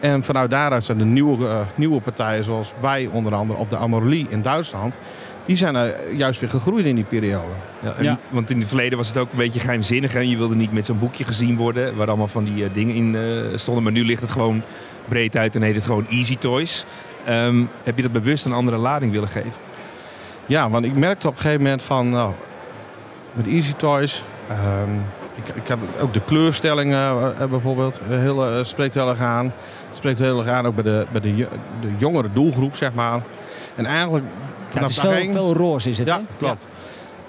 En 0.00 0.22
vanuit 0.22 0.50
daaruit 0.50 0.84
zijn 0.84 0.98
de 0.98 1.04
nieuwe, 1.04 1.48
eh, 1.48 1.60
nieuwe 1.74 2.00
partijen 2.00 2.44
zoals 2.44 2.72
wij 2.80 3.08
onder 3.12 3.34
andere, 3.34 3.58
of 3.58 3.68
de 3.68 3.76
Amorelie 3.76 4.26
in 4.28 4.42
Duitsland... 4.42 4.96
die 5.48 5.56
zijn 5.56 5.74
er 5.74 6.12
juist 6.12 6.40
weer 6.40 6.50
gegroeid 6.50 6.84
in 6.86 6.94
die 6.94 7.04
periode. 7.04 7.46
ja, 7.82 7.92
en- 7.94 8.04
Ja. 8.04 8.18
Want 8.30 8.50
in 8.50 8.58
het 8.58 8.68
verleden 8.68 8.98
was 8.98 9.08
het 9.08 9.18
ook 9.18 9.30
een 9.32 9.38
beetje 9.38 9.60
geheimzinnig. 9.60 10.12
Hè? 10.12 10.18
Je 10.20 10.36
wilde 10.36 10.54
niet 10.56 10.72
met 10.72 10.86
zo'n 10.86 10.98
boekje 10.98 11.24
gezien 11.24 11.56
worden 11.56 11.96
waar 11.96 12.08
allemaal 12.08 12.26
van 12.26 12.44
die 12.44 12.64
eh, 12.64 12.70
dingen 12.72 12.94
in 12.94 13.14
eh, 13.16 13.22
stonden. 13.58 13.82
Maar 13.82 13.92
nu 13.92 14.04
ligt 14.04 14.20
het 14.22 14.30
gewoon 14.30 14.62
breed 15.08 15.36
uit 15.36 15.56
en 15.56 15.62
heet 15.62 15.74
het 15.74 15.86
gewoon 15.86 16.06
Easy 16.10 16.36
Toys. 16.36 16.84
Ehm, 17.24 17.62
heb 17.82 17.96
je 17.96 18.02
dat 18.02 18.12
bewust 18.12 18.44
een 18.44 18.52
andere 18.52 18.76
lading 18.76 19.12
willen 19.12 19.28
geven? 19.28 19.52
Ja, 20.46 20.70
want 20.70 20.84
ik 20.84 20.94
merkte 20.94 21.28
op 21.28 21.34
een 21.34 21.40
gegeven 21.40 21.62
moment 21.62 21.82
van, 21.82 22.08
nou, 22.08 22.32
met 23.32 23.46
Easy 23.46 23.72
Toys, 23.72 24.24
ehm, 24.48 24.94
ik, 25.34 25.54
ik 25.54 25.68
heb 25.68 25.78
ook 26.00 26.12
de 26.12 26.20
kleurstelling 26.24 26.92
eh, 26.92 27.10
eh, 27.40 27.50
bijvoorbeeld, 27.50 28.00
eh, 28.10 28.18
heel, 28.18 28.46
eh, 28.46 28.64
spreekt 28.64 28.94
heel 28.94 29.08
erg 29.08 29.20
aan. 29.20 29.52
Spreekt 29.92 30.18
heel 30.18 30.38
erg 30.38 30.48
aan 30.48 30.66
ook 30.66 30.74
bij 30.74 30.84
de, 30.84 31.06
bij 31.12 31.20
de, 31.20 31.34
de 31.80 31.88
jongere 31.98 32.28
doelgroep, 32.32 32.76
zeg 32.76 32.92
maar. 32.94 33.20
En 33.74 33.84
eigenlijk 33.86 34.24
Ja, 34.70 34.80
het 34.80 34.90
is 34.90 34.98
veel, 34.98 35.32
veel 35.32 35.54
roze 35.54 35.90
is 35.90 35.98
het, 35.98 36.06
ja, 36.06 36.16
hè? 36.16 36.24
klopt. 36.38 36.66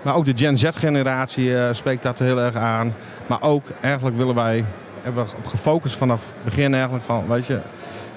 Maar 0.01 0.15
ook 0.15 0.25
de 0.25 0.34
Gen 0.36 0.58
Z-generatie 0.58 1.58
eh, 1.58 1.74
spreekt 1.74 2.03
dat 2.03 2.19
heel 2.19 2.39
erg 2.39 2.55
aan. 2.55 2.93
Maar 3.27 3.41
ook 3.41 3.63
eigenlijk 3.81 4.17
willen 4.17 4.36
wij, 4.36 4.65
hebben 5.01 5.25
we 5.25 5.31
op 5.38 5.48
gefocust 5.48 5.96
vanaf 5.96 6.25
het 6.25 6.43
begin 6.43 6.74
eigenlijk 6.74 7.03
van, 7.03 7.27
weet 7.27 7.46
je, 7.46 7.60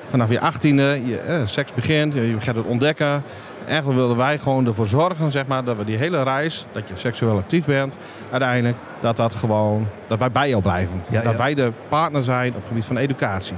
vanaf 0.07 0.31
je 0.31 0.41
achttiende, 0.41 1.01
je, 1.05 1.19
eh, 1.19 1.41
seks 1.45 1.75
begint, 1.75 2.15
je, 2.15 2.29
je 2.29 2.41
gaat 2.41 2.55
het 2.55 2.67
ontdekken. 2.67 3.23
Eigenlijk 3.67 3.99
willen 3.99 4.17
wij 4.17 4.39
gewoon 4.39 4.67
ervoor 4.67 4.87
zorgen, 4.87 5.31
zeg 5.31 5.47
maar, 5.47 5.65
dat 5.65 5.77
we 5.77 5.85
die 5.85 5.97
hele 5.97 6.23
reis, 6.23 6.67
dat 6.73 6.89
je 6.89 6.95
seksueel 6.97 7.37
actief 7.37 7.65
bent, 7.65 7.97
uiteindelijk, 8.31 8.77
dat 9.01 9.17
dat 9.17 9.35
gewoon, 9.35 9.89
dat 10.07 10.19
wij 10.19 10.31
bij 10.31 10.49
jou 10.49 10.63
blijven. 10.63 11.03
Ja, 11.09 11.23
dat 11.23 11.33
ja. 11.33 11.39
wij 11.39 11.55
de 11.55 11.73
partner 11.89 12.23
zijn 12.23 12.49
op 12.49 12.57
het 12.57 12.67
gebied 12.67 12.85
van 12.85 12.97
educatie. 12.97 13.57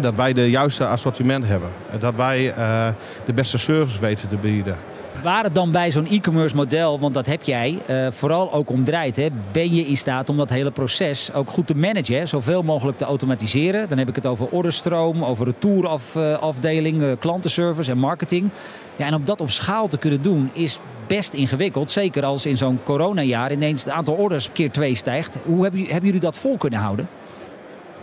Dat 0.00 0.14
wij 0.14 0.32
de 0.32 0.50
juiste 0.50 0.86
assortiment 0.86 1.46
hebben. 1.46 1.70
Dat 1.98 2.14
wij 2.14 2.52
eh, 2.52 2.88
de 3.24 3.32
beste 3.32 3.58
service 3.58 4.00
weten 4.00 4.28
te 4.28 4.36
bieden. 4.36 4.76
Waar 5.22 5.44
het 5.44 5.54
dan 5.54 5.72
bij 5.72 5.90
zo'n 5.90 6.06
e-commerce 6.06 6.56
model, 6.56 7.00
want 7.00 7.14
dat 7.14 7.26
heb 7.26 7.42
jij, 7.42 7.78
eh, 7.86 8.06
vooral 8.10 8.52
ook 8.52 8.70
om 8.70 8.84
draait. 8.84 9.16
Hè, 9.16 9.28
ben 9.52 9.74
je 9.74 9.86
in 9.86 9.96
staat 9.96 10.28
om 10.28 10.36
dat 10.36 10.50
hele 10.50 10.70
proces 10.70 11.32
ook 11.32 11.50
goed 11.50 11.66
te 11.66 11.76
managen. 11.76 12.28
Zoveel 12.28 12.62
mogelijk 12.62 12.98
te 12.98 13.04
automatiseren. 13.04 13.88
Dan 13.88 13.98
heb 13.98 14.08
ik 14.08 14.14
het 14.14 14.26
over 14.26 14.46
orderstroom, 14.46 15.24
over 15.24 15.46
retourafdeling, 15.46 17.02
eh, 17.02 17.10
klantenservice 17.18 17.90
en 17.90 17.98
marketing. 17.98 18.50
Ja, 18.96 19.06
en 19.06 19.14
om 19.14 19.24
dat 19.24 19.40
op 19.40 19.50
schaal 19.50 19.88
te 19.88 19.98
kunnen 19.98 20.22
doen 20.22 20.50
is 20.52 20.78
best 21.06 21.32
ingewikkeld. 21.32 21.90
Zeker 21.90 22.24
als 22.24 22.46
in 22.46 22.56
zo'n 22.56 22.80
coronajaar 22.84 23.52
ineens 23.52 23.84
het 23.84 23.92
aantal 23.92 24.14
orders 24.14 24.52
keer 24.52 24.70
twee 24.70 24.94
stijgt. 24.94 25.38
Hoe 25.44 25.62
hebben 25.62 26.04
jullie 26.04 26.20
dat 26.20 26.38
vol 26.38 26.56
kunnen 26.56 26.78
houden? 26.78 27.08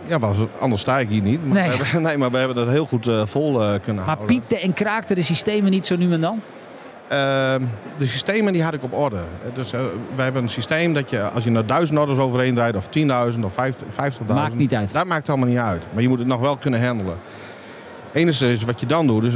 Ja, 0.08 0.18
maar 0.18 0.34
anders 0.60 0.80
sta 0.80 0.98
ik 0.98 1.08
hier 1.08 1.22
niet. 1.22 1.44
Maar 1.46 1.54
Nee. 1.62 1.68
hebben, 1.76 2.02
nee, 2.08 2.18
maar 2.18 2.30
we 2.30 2.36
hebben 2.38 2.56
dat 2.56 2.68
heel 2.68 2.86
goed 2.86 3.06
eh, 3.06 3.26
vol 3.26 3.62
eh, 3.62 3.68
kunnen 3.82 4.04
Maar 4.04 4.14
houden. 4.16 4.26
piepte 4.36 4.58
en 4.60 4.72
kraakte 4.72 5.14
de 5.14 5.22
systemen 5.22 5.70
niet 5.70 5.86
zo 5.86 5.96
nu 5.96 6.12
en 6.12 6.20
dan? 6.20 6.40
Ehm, 7.08 7.62
de 7.96 8.06
systemen 8.06 8.52
die 8.52 8.62
had 8.62 8.74
ik 8.74 8.82
op 8.82 8.92
orde. 8.92 9.16
Eh, 9.16 9.54
Dus 9.54 9.70
wij 10.14 10.24
hebben 10.24 10.42
een 10.42 10.48
systeem 10.48 10.94
dat 10.94 11.10
je 11.10 11.22
als 11.22 11.44
je 11.44 11.50
naar 11.50 11.66
1000 11.66 11.98
orders 11.98 12.18
overheen 12.18 12.54
draait, 12.54 12.76
of 12.76 12.86
10.000 12.88 13.44
of 13.44 13.52
50.000. 13.54 14.34
Maakt 14.34 14.54
niet 14.56 14.74
uit. 14.74 14.92
Dat 14.92 15.06
maakt 15.06 15.28
allemaal 15.28 15.48
niet 15.48 15.58
uit. 15.58 15.82
Maar 15.92 16.02
je 16.02 16.08
moet 16.08 16.18
het 16.18 16.28
nog 16.28 16.40
wel 16.40 16.56
kunnen 16.56 16.84
handelen. 16.86 17.16
Het 18.06 18.14
enige 18.14 18.52
is 18.52 18.62
wat 18.64 18.80
je 18.80 18.86
dan 18.86 19.06
doet, 19.06 19.24
is 19.24 19.34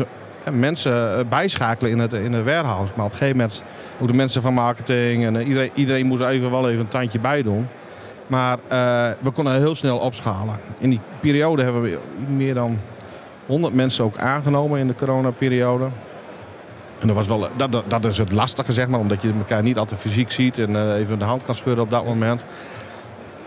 mensen 0.52 1.28
bijschakelen 1.28 1.90
in 1.90 1.98
het, 1.98 2.12
in 2.12 2.32
het 2.32 2.44
warehouse. 2.44 2.92
Maar 2.96 3.04
op 3.06 3.12
een 3.12 3.18
gegeven 3.18 3.36
moment 3.36 3.64
ook 4.00 4.06
de 4.06 4.14
mensen 4.14 4.42
van 4.42 4.54
marketing 4.54 5.24
en 5.24 5.42
iedereen, 5.42 5.70
iedereen 5.74 6.06
moest 6.06 6.22
even 6.22 6.50
wel 6.50 6.68
even 6.68 6.80
een 6.80 6.88
tandje 6.88 7.18
bij 7.20 7.42
doen. 7.42 7.68
Maar 8.32 8.58
eh, 8.68 9.10
we 9.20 9.30
konden 9.30 9.54
heel 9.54 9.74
snel 9.74 9.98
opschalen. 9.98 10.60
In 10.78 10.90
die 10.90 11.00
periode 11.20 11.62
hebben 11.62 11.82
we 11.82 11.98
meer 12.28 12.54
dan 12.54 12.78
100 13.46 13.74
mensen 13.74 14.04
ook 14.04 14.18
aangenomen 14.18 14.80
in 14.80 14.86
de 14.86 14.94
coronaperiode. 14.94 15.84
En 16.98 17.06
dat, 17.06 17.16
was 17.16 17.26
wel, 17.26 17.48
dat, 17.56 17.82
dat, 17.86 18.04
is 18.04 18.18
het 18.18 18.32
lastige, 18.32 18.72
zeg 18.72 18.88
maar, 18.88 19.00
omdat 19.00 19.22
je 19.22 19.32
elkaar 19.38 19.62
niet 19.62 19.78
altijd 19.78 20.00
fysiek 20.00 20.30
ziet 20.30 20.58
en 20.58 20.76
eh, 20.76 20.98
even 20.98 21.18
de 21.18 21.24
hand 21.24 21.42
kan 21.42 21.54
schudden 21.54 21.84
op 21.84 21.90
dat 21.90 22.04
moment. 22.04 22.44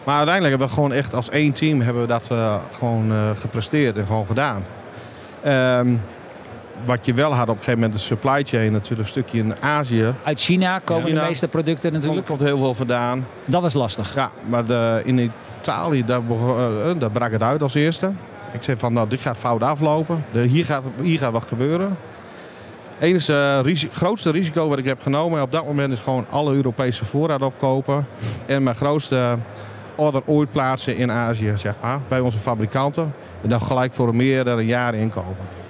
Maar 0.03 0.15
uiteindelijk 0.15 0.49
hebben 0.49 0.67
we 0.67 0.81
gewoon 0.81 0.93
echt 0.93 1.13
als 1.13 1.29
één 1.29 1.53
team 1.53 1.81
hebben 1.81 2.01
we 2.01 2.07
dat 2.07 2.27
eh, 2.31 2.55
gewoon 2.71 3.11
gepresteerd 3.39 3.97
en 3.97 4.05
gewoon 4.05 4.27
gedaan. 4.27 4.65
Ehm, 5.43 5.95
wat 6.85 7.05
je 7.05 7.13
wel 7.13 7.33
had 7.33 7.49
op 7.49 7.57
een 7.57 7.63
gegeven 7.63 7.79
moment 7.79 7.93
de 7.93 8.05
supply 8.05 8.43
chain, 8.43 8.71
natuurlijk 8.71 9.01
een 9.01 9.07
stukje 9.07 9.37
in 9.37 9.61
Azië. 9.61 10.13
Uit 10.23 10.39
China 10.39 10.79
komen 10.79 11.05
China. 11.05 11.21
de 11.21 11.27
meeste 11.27 11.47
producten 11.47 11.93
natuurlijk. 11.93 12.25
komt 12.25 12.39
heel 12.39 12.57
veel 12.57 12.73
vandaan. 12.73 13.27
Dat 13.45 13.61
was 13.61 13.73
lastig. 13.73 14.15
Ja, 14.15 14.31
maar 14.47 14.65
de, 14.65 15.01
in 15.05 15.31
Italië, 15.59 16.05
daar, 16.05 16.21
eh, 16.29 16.89
eh, 16.89 16.99
daar 16.99 17.11
brak 17.11 17.31
het 17.31 17.41
uit 17.41 17.61
als 17.61 17.73
eerste. 17.73 18.11
Ik 18.53 18.63
zei 18.63 18.77
van, 18.77 18.93
nou, 18.93 19.09
dit 19.09 19.19
gaat 19.19 19.37
fout 19.37 19.61
aflopen. 19.61 20.25
De, 20.31 20.41
hier, 20.41 20.65
gaat, 20.65 20.83
hier 21.01 21.19
gaat 21.19 21.31
wat 21.31 21.43
gebeuren. 21.43 21.97
Het 22.97 23.07
enige 23.07 23.87
grootste 23.91 24.31
risico 24.31 24.67
wat 24.67 24.77
ik 24.77 24.85
heb 24.85 25.01
genomen 25.01 25.41
op 25.41 25.51
dat 25.51 25.65
moment 25.65 25.91
is 25.91 25.99
gewoon 25.99 26.25
alle 26.29 26.53
Europese 26.53 27.05
voorraad 27.05 27.41
opkopen. 27.41 28.07
En 28.45 28.63
mijn 28.63 28.75
grootste 28.75 29.37
order 29.95 30.21
ooit 30.25 30.51
plaatsen 30.51 30.97
in 30.97 31.11
Azië, 31.11 31.51
zeg 31.55 31.73
maar, 31.81 31.99
bij 32.07 32.19
onze 32.19 32.37
fabrikanten. 32.37 33.13
En 33.41 33.49
dan 33.49 33.61
gelijk 33.61 33.93
voor 33.93 34.15
meer 34.15 34.43
dan 34.43 34.57
een 34.57 34.65
jaar 34.65 34.95
inkopen. 34.95 35.64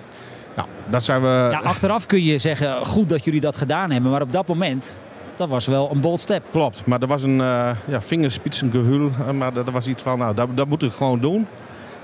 Dat 0.89 1.03
zijn 1.03 1.21
we... 1.21 1.47
Ja, 1.51 1.59
achteraf 1.63 2.05
kun 2.05 2.23
je 2.23 2.37
zeggen, 2.37 2.85
goed 2.85 3.09
dat 3.09 3.23
jullie 3.25 3.39
dat 3.41 3.57
gedaan 3.57 3.91
hebben. 3.91 4.11
Maar 4.11 4.21
op 4.21 4.31
dat 4.31 4.47
moment, 4.47 4.99
dat 5.35 5.49
was 5.49 5.65
wel 5.65 5.91
een 5.91 6.01
bold 6.01 6.19
step. 6.19 6.43
Klopt, 6.51 6.85
maar 6.85 7.01
er 7.01 7.07
was 7.07 7.23
een 7.23 7.39
uh, 7.39 7.69
ja, 7.85 8.01
vingerspitsengevoel. 8.01 9.09
eh, 9.27 9.31
Maar 9.33 9.53
dat 9.53 9.69
was 9.69 9.87
iets 9.87 10.03
van, 10.03 10.17
nou, 10.17 10.33
dat, 10.35 10.47
dat 10.53 10.67
moet 10.67 10.83
ik 10.83 10.91
gewoon 10.91 11.19
doen. 11.19 11.47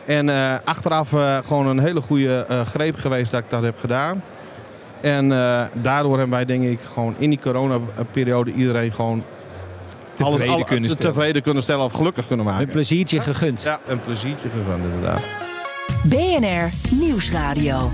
En 0.06 0.28
uh, 0.28 0.54
achteraf 0.64 1.12
uh, 1.12 1.38
gewoon 1.46 1.68
een 1.68 1.80
hele 1.80 2.02
goede 2.02 2.46
uh, 2.52 2.62
greep 2.62 2.96
geweest 2.96 3.32
dat 3.32 3.40
ik 3.40 3.50
dat 3.50 3.64
heb 3.64 3.80
gedaan. 3.80 4.24
En 5.02 5.32
uh, 5.32 5.62
daardoor 5.74 6.18
hebben 6.18 6.36
wij 6.36 6.46
denk 6.46 6.64
ik 6.64 6.80
gewoon 6.94 7.16
in 7.18 7.30
die 7.30 7.40
coronaperiode 7.40 8.54
iedereen 8.54 8.92
gewoon 8.92 9.24
tevreden, 10.14 10.54
alles, 10.54 10.66
kunnen, 10.66 10.90
stellen. 10.90 11.14
tevreden 11.14 11.42
kunnen 11.42 11.64
stellen 11.64 11.86
of 11.86 11.94
gelukkig 11.94 12.28
kunnen 12.28 12.46
maken. 12.46 12.62
Een 12.64 12.70
pleziertje 12.70 13.20
gegund. 13.20 13.62
Ja, 13.62 13.80
een 13.88 14.00
pleziertje 14.00 14.50
gegund 14.50 14.84
inderdaad. 14.84 15.22
BNR 16.04 16.96
Nieuwsradio. 17.00 17.92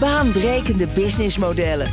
Baanbrekende 0.00 0.86
businessmodellen. 0.94 1.88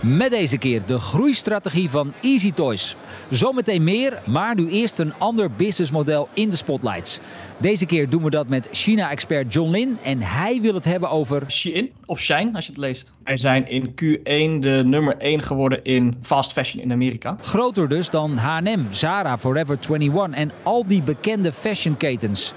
Met 0.00 0.30
deze 0.30 0.58
keer 0.58 0.86
de 0.86 0.98
groeistrategie 0.98 1.90
van 1.90 2.12
Easy 2.22 2.52
Toys. 2.52 2.96
Zometeen 3.30 3.84
meer, 3.84 4.22
maar 4.26 4.54
nu 4.54 4.68
eerst 4.70 4.98
een 4.98 5.14
ander 5.14 5.50
businessmodel 5.50 6.28
in 6.34 6.50
de 6.50 6.56
spotlights. 6.56 7.20
Deze 7.58 7.86
keer 7.86 8.08
doen 8.08 8.22
we 8.22 8.30
dat 8.30 8.48
met 8.48 8.68
China-expert 8.72 9.52
John 9.52 9.70
Lin 9.70 9.96
en 10.02 10.22
hij 10.22 10.60
wil 10.60 10.74
het 10.74 10.84
hebben 10.84 11.10
over... 11.10 11.50
Shein 11.50 11.90
of 12.06 12.20
Shine, 12.20 12.50
als 12.52 12.64
je 12.64 12.72
het 12.72 12.80
leest. 12.80 13.14
Wij 13.24 13.36
zijn 13.36 13.68
in 13.68 13.90
Q1 13.90 14.60
de 14.60 14.82
nummer 14.84 15.16
1 15.16 15.42
geworden 15.42 15.84
in 15.84 16.16
fast 16.22 16.52
fashion 16.52 16.82
in 16.82 16.92
Amerika. 16.92 17.36
Groter 17.40 17.88
dus 17.88 18.10
dan 18.10 18.36
H&M, 18.36 18.84
Zara, 18.90 19.38
Forever 19.38 19.78
21 19.90 20.34
en 20.38 20.52
al 20.62 20.86
die 20.86 21.02
bekende 21.02 21.52
fashionketens. 21.52 22.52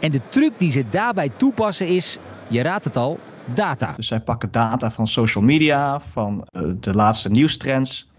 En 0.00 0.10
de 0.10 0.20
truc 0.28 0.52
die 0.58 0.70
ze 0.70 0.84
daarbij 0.90 1.28
toepassen 1.36 1.86
is, 1.86 2.18
je 2.48 2.62
raadt 2.62 2.84
het 2.84 2.96
al, 2.96 3.18
data. 3.54 3.92
Dus 3.92 4.06
zij 4.06 4.20
pakken 4.20 4.50
data 4.50 4.90
van 4.90 5.08
social 5.08 5.44
media, 5.44 6.00
van 6.00 6.48
uh, 6.52 6.72
de 6.80 6.92
laatste 6.92 7.30
nieuwstrends. 7.30 8.10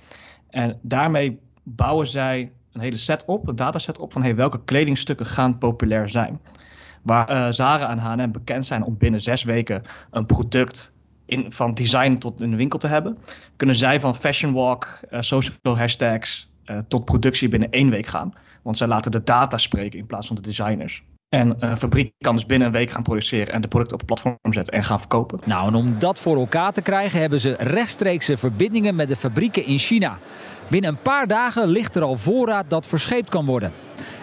En 0.50 0.80
daarmee 0.82 1.40
bouwen 1.64 2.08
zij 2.08 2.52
een 2.72 2.82
hele 2.82 2.98
set 2.98 3.26
op, 3.26 3.48
een 3.48 3.56
dataset 3.56 4.00
op 4.00 4.14
van 4.14 4.22
hey, 4.22 4.36
welke 4.36 4.64
kledingstukken 4.64 5.26
gaan 5.26 5.58
populair 5.58 6.10
zijn. 6.10 6.40
Waar 7.02 7.32
uh, 7.32 7.48
Zara 7.50 7.90
en 7.90 7.98
H&M 7.98 8.32
bekend 8.32 8.66
zijn 8.66 8.84
om 8.84 8.98
binnen 8.98 9.22
zes 9.22 9.44
weken 9.44 9.84
een 10.12 10.26
product 10.26 10.98
in, 11.26 11.52
van 11.52 11.72
design 11.72 12.14
tot 12.14 12.42
in 12.42 12.52
de 12.52 12.58
winkel 12.58 12.80
te 12.80 12.88
hebben, 12.88 13.18
kunnen 13.56 13.76
zij 13.76 14.00
van 14.00 14.16
fashion 14.16 14.54
walk, 14.54 15.00
uh, 15.10 15.22
social 15.22 15.78
hashtags 15.78 16.50
tot 16.88 17.06
productie 17.06 17.50
binnen 17.50 17.70
één 17.70 17.90
week 17.90 18.06
gaan. 18.06 18.34
Want 18.62 18.78
zij 18.78 18.88
laten 18.88 19.12
de 19.12 19.24
data 19.24 19.58
spreken 19.58 20.00
in 20.00 20.06
plaats 20.06 20.28
van 20.28 20.36
de 20.36 20.42
designers. 20.42 21.04
En 21.30 21.56
een 21.60 21.78
fabriek 21.78 22.14
kan 22.18 22.36
dus 22.36 22.46
binnen 22.46 22.68
een 22.68 22.74
week 22.74 22.92
gaan 22.92 23.04
produceren 23.04 23.54
en 23.54 23.62
de 23.62 23.68
producten 23.68 24.00
op 24.00 24.08
het 24.08 24.22
platform 24.22 24.54
zetten 24.54 24.74
en 24.74 24.84
gaan 24.84 25.00
verkopen. 25.00 25.40
Nou, 25.46 25.68
en 25.68 25.76
om 25.76 26.00
dat 26.00 26.20
voor 26.20 26.38
elkaar 26.38 26.74
te 26.74 26.82
krijgen 26.82 27.20
hebben 27.20 27.40
ze 27.40 27.56
rechtstreekse 27.60 28.38
verbindingen 28.38 28.96
met 28.96 29.08
de 29.08 29.16
fabrieken 29.16 29.66
in 29.66 29.78
China. 29.78 30.20
Binnen 30.70 30.90
een 30.90 31.02
paar 31.02 31.28
dagen 31.28 31.68
ligt 31.68 31.96
er 31.96 32.02
al 32.02 32.16
voorraad 32.16 32.70
dat 32.70 32.86
verscheept 32.86 33.30
kan 33.30 33.46
worden. 33.46 33.72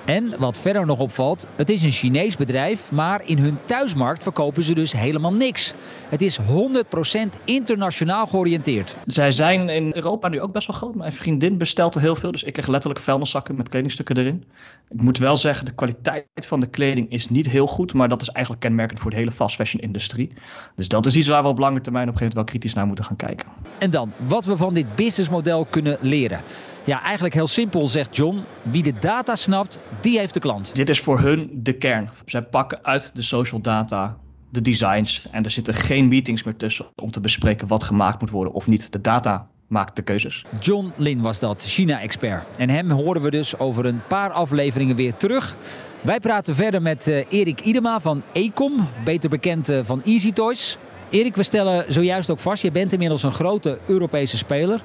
En 0.04 0.38
wat 0.38 0.58
verder 0.58 0.86
nog 0.86 0.98
opvalt, 0.98 1.46
het 1.56 1.68
is 1.68 1.82
een 1.82 1.90
Chinees 1.90 2.36
bedrijf, 2.36 2.92
maar 2.92 3.22
in 3.26 3.38
hun 3.38 3.58
thuismarkt 3.64 4.22
verkopen 4.22 4.62
ze 4.62 4.74
dus 4.74 4.92
helemaal 4.92 5.32
niks. 5.32 5.74
Het 6.08 6.22
is 6.22 6.38
100% 6.40 6.44
internationaal 7.44 8.26
georiënteerd. 8.26 8.96
Zij 9.06 9.32
zijn 9.32 9.68
in 9.68 9.92
Europa 9.94 10.28
nu 10.28 10.40
ook 10.40 10.52
best 10.52 10.66
wel 10.66 10.76
groot. 10.76 10.94
Mijn 10.94 11.12
vriendin 11.12 11.58
bestelt 11.58 11.94
er 11.94 12.00
heel 12.00 12.16
veel, 12.16 12.32
dus 12.32 12.42
ik 12.42 12.52
krijg 12.52 12.68
letterlijk 12.68 13.00
vuilniszakken 13.00 13.56
met 13.56 13.68
kledingstukken 13.68 14.16
erin. 14.16 14.44
Ik 14.88 15.02
moet 15.02 15.18
wel 15.18 15.36
zeggen, 15.36 15.64
de 15.64 15.74
kwaliteit 15.74 16.26
van 16.34 16.60
de 16.60 16.66
kleding 16.66 17.10
is 17.10 17.28
niet 17.28 17.48
heel 17.48 17.66
goed, 17.66 17.94
maar 17.94 18.08
dat 18.08 18.22
is 18.22 18.28
eigenlijk 18.28 18.64
kenmerkend 18.64 19.00
voor 19.00 19.10
de 19.10 19.16
hele 19.16 19.30
fast 19.30 19.54
fashion 19.54 19.82
industrie. 19.82 20.32
Dus 20.76 20.88
dat 20.88 21.06
is 21.06 21.16
iets 21.16 21.28
waar 21.28 21.42
we 21.42 21.48
op 21.48 21.58
lange 21.58 21.80
termijn 21.80 22.08
op 22.08 22.12
een 22.12 22.18
gegeven 22.18 22.36
moment 22.36 22.52
wel 22.52 22.60
kritisch 22.60 22.74
naar 22.74 22.86
moeten 22.86 23.04
gaan 23.04 23.16
kijken. 23.16 23.48
En 23.78 23.90
dan, 23.90 24.12
wat 24.26 24.44
we 24.44 24.56
van 24.56 24.74
dit 24.74 24.94
businessmodel 24.94 25.64
kunnen 25.64 25.98
leren. 26.00 26.40
Ja, 26.84 27.02
eigenlijk 27.02 27.34
heel 27.34 27.46
simpel, 27.46 27.86
zegt 27.86 28.16
John. 28.16 28.42
Wie 28.62 28.82
de 28.82 28.94
data 29.00 29.36
snapt, 29.36 29.78
die 30.00 30.18
heeft 30.18 30.34
de 30.34 30.40
klant. 30.40 30.74
Dit 30.74 30.88
is 30.88 31.00
voor 31.00 31.20
hun 31.20 31.50
de 31.52 31.72
kern. 31.72 32.10
Zij 32.24 32.42
pakken 32.42 32.84
uit 32.84 33.16
de 33.16 33.22
social 33.22 33.60
data 33.60 34.18
de 34.50 34.60
designs 34.60 35.28
en 35.30 35.44
er 35.44 35.50
zitten 35.50 35.74
geen 35.74 36.08
meetings 36.08 36.42
meer 36.42 36.56
tussen 36.56 36.86
om 36.94 37.10
te 37.10 37.20
bespreken 37.20 37.66
wat 37.66 37.82
gemaakt 37.82 38.20
moet 38.20 38.30
worden 38.30 38.52
of 38.52 38.66
niet. 38.66 38.92
De 38.92 39.00
data 39.00 39.48
maakt 39.66 39.96
de 39.96 40.02
keuzes. 40.02 40.44
John 40.60 40.92
Lin 40.96 41.20
was 41.20 41.40
dat, 41.40 41.62
China-expert. 41.62 42.44
En 42.56 42.70
hem 42.70 42.90
horen 42.90 43.22
we 43.22 43.30
dus 43.30 43.58
over 43.58 43.84
een 43.84 44.00
paar 44.08 44.30
afleveringen 44.30 44.96
weer 44.96 45.16
terug. 45.16 45.56
Wij 46.00 46.20
praten 46.20 46.54
verder 46.54 46.82
met 46.82 47.06
uh, 47.06 47.24
Erik 47.28 47.60
Idema 47.60 48.00
van 48.00 48.22
Ecom, 48.32 48.88
beter 49.04 49.30
bekend 49.30 49.70
uh, 49.70 49.78
van 49.82 50.02
Easy 50.04 50.32
Toys. 50.32 50.78
Erik, 51.10 51.36
we 51.36 51.42
stellen 51.42 51.92
zojuist 51.92 52.30
ook 52.30 52.40
vast, 52.40 52.62
je 52.62 52.70
bent 52.70 52.92
inmiddels 52.92 53.22
een 53.22 53.30
grote 53.30 53.78
Europese 53.86 54.36
speler. 54.36 54.80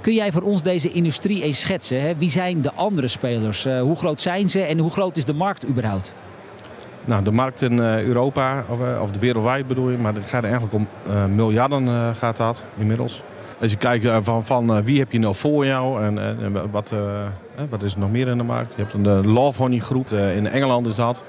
Kun 0.00 0.14
jij 0.14 0.32
voor 0.32 0.42
ons 0.42 0.62
deze 0.62 0.92
industrie 0.92 1.42
eens 1.42 1.60
schetsen? 1.60 2.00
Hè? 2.00 2.16
Wie 2.16 2.30
zijn 2.30 2.62
de 2.62 2.72
andere 2.72 3.08
spelers? 3.08 3.66
Uh, 3.66 3.80
hoe 3.80 3.96
groot 3.96 4.20
zijn 4.20 4.50
ze 4.50 4.60
en 4.60 4.78
hoe 4.78 4.90
groot 4.90 5.16
is 5.16 5.24
de 5.24 5.34
markt 5.34 5.68
überhaupt? 5.68 6.14
Nou, 7.04 7.24
de 7.24 7.30
markt 7.30 7.62
in 7.62 7.78
Europa, 7.80 8.64
of, 8.68 8.80
of 9.00 9.10
de 9.10 9.18
wereldwijd 9.18 9.66
bedoel 9.66 9.90
je, 9.90 9.96
maar 9.96 10.14
het 10.14 10.26
gaat 10.26 10.44
eigenlijk 10.44 10.74
om 10.74 10.88
miljarden 11.34 12.14
gaat 12.14 12.36
dat 12.36 12.62
inmiddels. 12.78 13.22
Als 13.62 13.70
je 13.70 13.76
kijkt 13.76 14.06
van, 14.22 14.44
van 14.44 14.84
wie 14.84 14.98
heb 14.98 15.12
je 15.12 15.18
nou 15.18 15.34
voor 15.34 15.66
jou 15.66 16.02
en, 16.02 16.18
en 16.18 16.70
wat, 16.70 16.92
wat 17.68 17.82
is 17.82 17.92
er 17.92 17.98
nog 17.98 18.10
meer 18.10 18.28
in 18.28 18.36
de 18.36 18.44
markt. 18.44 18.74
Je 18.76 18.82
hebt 18.82 18.94
een 18.94 19.26
Love 19.26 19.62
Honey 19.62 19.78
groep, 19.78 20.10
in 20.10 20.46
Engeland 20.46 20.86
is 20.86 20.94
dat. 20.94 21.24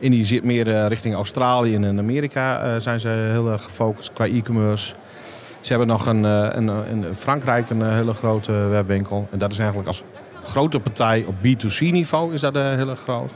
En 0.00 0.10
die 0.10 0.24
zit 0.24 0.44
meer 0.44 0.86
richting 0.86 1.14
Australië 1.14 1.74
en 1.74 1.98
Amerika 1.98 2.78
zijn 2.80 3.00
ze 3.00 3.08
heel 3.08 3.50
erg 3.50 3.62
gefocust 3.62 4.12
qua 4.12 4.26
e-commerce. 4.26 4.94
Ze 5.60 5.68
hebben 5.68 5.86
nog 5.86 6.06
een, 6.06 6.22
een, 6.22 6.70
in 6.90 7.14
Frankrijk 7.14 7.70
een 7.70 7.92
hele 7.92 8.14
grote 8.14 8.52
webwinkel. 8.52 9.28
En 9.30 9.38
dat 9.38 9.52
is 9.52 9.58
eigenlijk 9.58 9.88
als 9.88 10.02
grote 10.42 10.80
partij 10.80 11.24
op 11.26 11.34
B2C 11.34 11.78
niveau 11.78 12.32
is 12.32 12.40
dat 12.40 12.54
heel 12.54 12.88
erg 12.88 13.00
groot. 13.00 13.30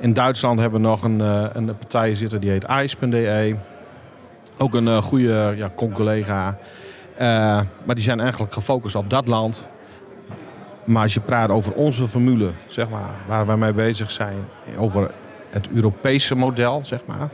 In 0.00 0.12
Duitsland 0.12 0.60
hebben 0.60 0.80
we 0.80 0.86
nog 0.86 1.02
een, 1.02 1.20
een 1.52 1.76
partij 1.78 2.14
zitten 2.14 2.40
die 2.40 2.50
heet 2.50 2.66
ice.de. 2.82 3.56
Ook 4.58 4.74
een 4.74 5.02
goede 5.02 5.54
ja, 5.56 5.70
collega. 5.76 6.58
Uh, 7.14 7.20
maar 7.84 7.94
die 7.94 8.04
zijn 8.04 8.20
eigenlijk 8.20 8.52
gefocust 8.52 8.94
op 8.94 9.10
dat 9.10 9.26
land. 9.26 9.66
Maar 10.84 11.02
als 11.02 11.14
je 11.14 11.20
praat 11.20 11.50
over 11.50 11.72
onze 11.72 12.08
formule, 12.08 12.50
zeg 12.66 12.88
maar, 12.88 13.10
waar 13.26 13.46
wij 13.46 13.56
mee 13.56 13.72
bezig 13.72 14.10
zijn, 14.10 14.48
over 14.78 15.10
het 15.50 15.68
Europese 15.74 16.34
model, 16.34 16.80
zeg 16.84 17.00
maar. 17.06 17.28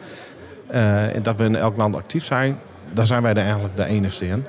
Uh, 0.71 1.17
en 1.17 1.23
dat 1.23 1.37
we 1.37 1.45
in 1.45 1.57
elk 1.57 1.77
land 1.77 1.97
actief 1.97 2.25
zijn, 2.25 2.59
daar 2.93 3.07
zijn 3.07 3.23
wij 3.23 3.35
er 3.35 3.43
eigenlijk 3.43 3.77
de 3.77 3.85
enigste 3.85 4.27
in. 4.27 4.47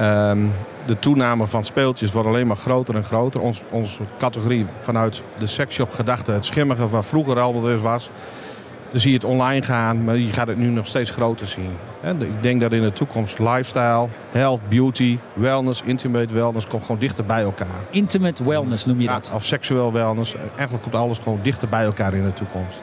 Um, 0.00 0.52
de 0.86 0.98
toename 0.98 1.46
van 1.46 1.64
speeltjes 1.64 2.12
wordt 2.12 2.28
alleen 2.28 2.46
maar 2.46 2.56
groter 2.56 2.94
en 2.94 3.04
groter. 3.04 3.40
Ons, 3.40 3.62
onze 3.70 4.02
categorie 4.18 4.66
vanuit 4.78 5.22
de 5.38 5.46
sexshop 5.46 5.90
gedachte, 5.90 6.32
het 6.32 6.44
schimmige 6.44 6.88
wat 6.88 7.06
vroeger 7.06 7.40
al 7.40 7.60
dus 7.60 7.80
was. 7.80 8.10
Dan 8.90 9.00
zie 9.00 9.10
je 9.10 9.16
het 9.16 9.26
online 9.26 9.62
gaan, 9.62 10.04
maar 10.04 10.16
je 10.16 10.28
gaat 10.28 10.46
het 10.46 10.56
nu 10.56 10.66
nog 10.66 10.86
steeds 10.86 11.10
groter 11.10 11.46
zien. 11.46 11.70
Ik 12.18 12.42
denk 12.42 12.60
dat 12.60 12.72
in 12.72 12.82
de 12.82 12.92
toekomst 12.92 13.38
lifestyle, 13.38 14.08
health, 14.30 14.60
beauty, 14.68 15.18
wellness, 15.32 15.82
intimate 15.84 16.34
wellness 16.34 16.66
komt 16.66 16.84
gewoon 16.84 17.00
dichter 17.00 17.24
bij 17.24 17.42
elkaar. 17.42 17.84
Intimate 17.90 18.44
wellness 18.44 18.86
noem 18.86 19.00
je 19.00 19.06
dat? 19.06 19.26
Ja, 19.26 19.34
of 19.34 19.44
seksueel 19.44 19.92
wellness. 19.92 20.34
Eigenlijk 20.34 20.82
komt 20.82 20.94
alles 20.94 21.18
gewoon 21.18 21.38
dichter 21.42 21.68
bij 21.68 21.82
elkaar 21.82 22.14
in 22.14 22.24
de 22.24 22.32
toekomst. 22.32 22.82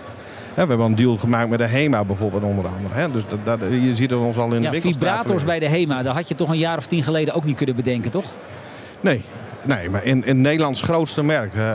we 0.54 0.60
hebben 0.60 0.80
een 0.80 0.96
deal 0.96 1.18
gemaakt 1.18 1.50
met 1.50 1.60
de 1.60 1.66
HEMA 1.66 2.04
bijvoorbeeld 2.04 2.44
onder 2.44 2.66
andere. 2.68 3.12
Dus 3.12 3.24
dat, 3.28 3.60
dat, 3.60 3.60
je 3.70 3.96
ziet 3.96 4.10
het 4.10 4.20
ons 4.20 4.38
al 4.38 4.54
in 4.54 4.62
ja, 4.62 4.70
de 4.70 4.82
winkel 4.82 4.92
vibrators 4.92 5.44
bij 5.44 5.60
de 5.60 5.70
HEMA, 5.70 6.02
dat 6.02 6.16
had 6.16 6.28
je 6.28 6.36
toch 6.36 6.50
een 6.50 6.58
jaar 6.58 6.78
of 6.78 6.86
tien 6.86 7.04
geleden 7.04 7.34
ook 7.34 7.44
niet 7.44 7.56
kunnen 7.56 7.76
bedenken, 7.76 8.12
toch? 8.12 8.26
Nee, 9.02 9.22
nee 9.66 9.90
maar 9.90 10.04
in, 10.04 10.26
in 10.26 10.42
Nederlands 10.42 10.82
grootste 10.82 11.24
merk, 11.24 11.54
uh, 11.54 11.72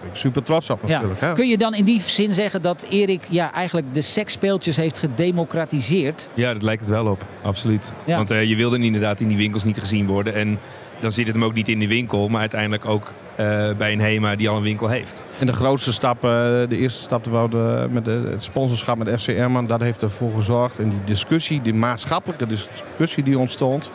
HEMA, 0.00 0.10
ik 0.10 0.16
super 0.16 0.42
trots 0.42 0.70
op 0.70 0.82
natuurlijk. 0.82 1.20
Ja. 1.20 1.26
Hè? 1.26 1.34
Kun 1.34 1.48
je 1.48 1.58
dan 1.58 1.74
in 1.74 1.84
die 1.84 2.00
zin 2.00 2.32
zeggen 2.32 2.62
dat 2.62 2.86
Erik 2.90 3.22
ja, 3.28 3.52
eigenlijk 3.52 3.94
de 3.94 4.02
seksspeeltjes 4.02 4.76
heeft 4.76 4.98
gedemocratiseerd? 4.98 6.28
Ja, 6.34 6.52
dat 6.52 6.62
lijkt 6.62 6.80
het 6.80 6.90
wel 6.90 7.06
op. 7.06 7.26
Absoluut. 7.42 7.92
Ja. 8.04 8.16
Want 8.16 8.30
uh, 8.30 8.44
je 8.44 8.56
wilde 8.56 8.78
inderdaad 8.78 9.20
in 9.20 9.28
die 9.28 9.36
winkels 9.36 9.64
niet 9.64 9.78
gezien 9.78 10.06
worden. 10.06 10.34
En 10.34 10.58
dan 11.00 11.12
zit 11.12 11.26
het 11.26 11.34
hem 11.34 11.44
ook 11.44 11.54
niet 11.54 11.68
in 11.68 11.78
de 11.78 11.88
winkel, 11.88 12.28
maar 12.28 12.40
uiteindelijk 12.40 12.84
ook 12.84 13.12
uh, 13.40 13.70
bij 13.76 13.92
een 13.92 14.00
HEMA 14.00 14.36
die 14.36 14.48
al 14.48 14.56
een 14.56 14.62
winkel 14.62 14.88
heeft. 14.88 15.22
En 15.38 15.46
de 15.46 15.52
grootste 15.52 15.92
stap, 15.92 16.16
uh, 16.16 16.30
de 16.68 16.76
eerste 16.76 17.02
stap 17.02 17.24
de, 17.24 17.86
met 17.90 18.04
de, 18.04 18.28
het 18.30 18.42
sponsorschap 18.44 18.98
met 18.98 19.20
FC 19.20 19.28
Erman, 19.28 19.66
dat 19.66 19.80
heeft 19.80 20.02
ervoor 20.02 20.32
gezorgd. 20.32 20.78
En 20.78 20.88
die 20.88 21.04
discussie, 21.04 21.62
die 21.62 21.74
maatschappelijke 21.74 22.46
discussie 22.46 23.22
die 23.22 23.38
ontstond, 23.38 23.90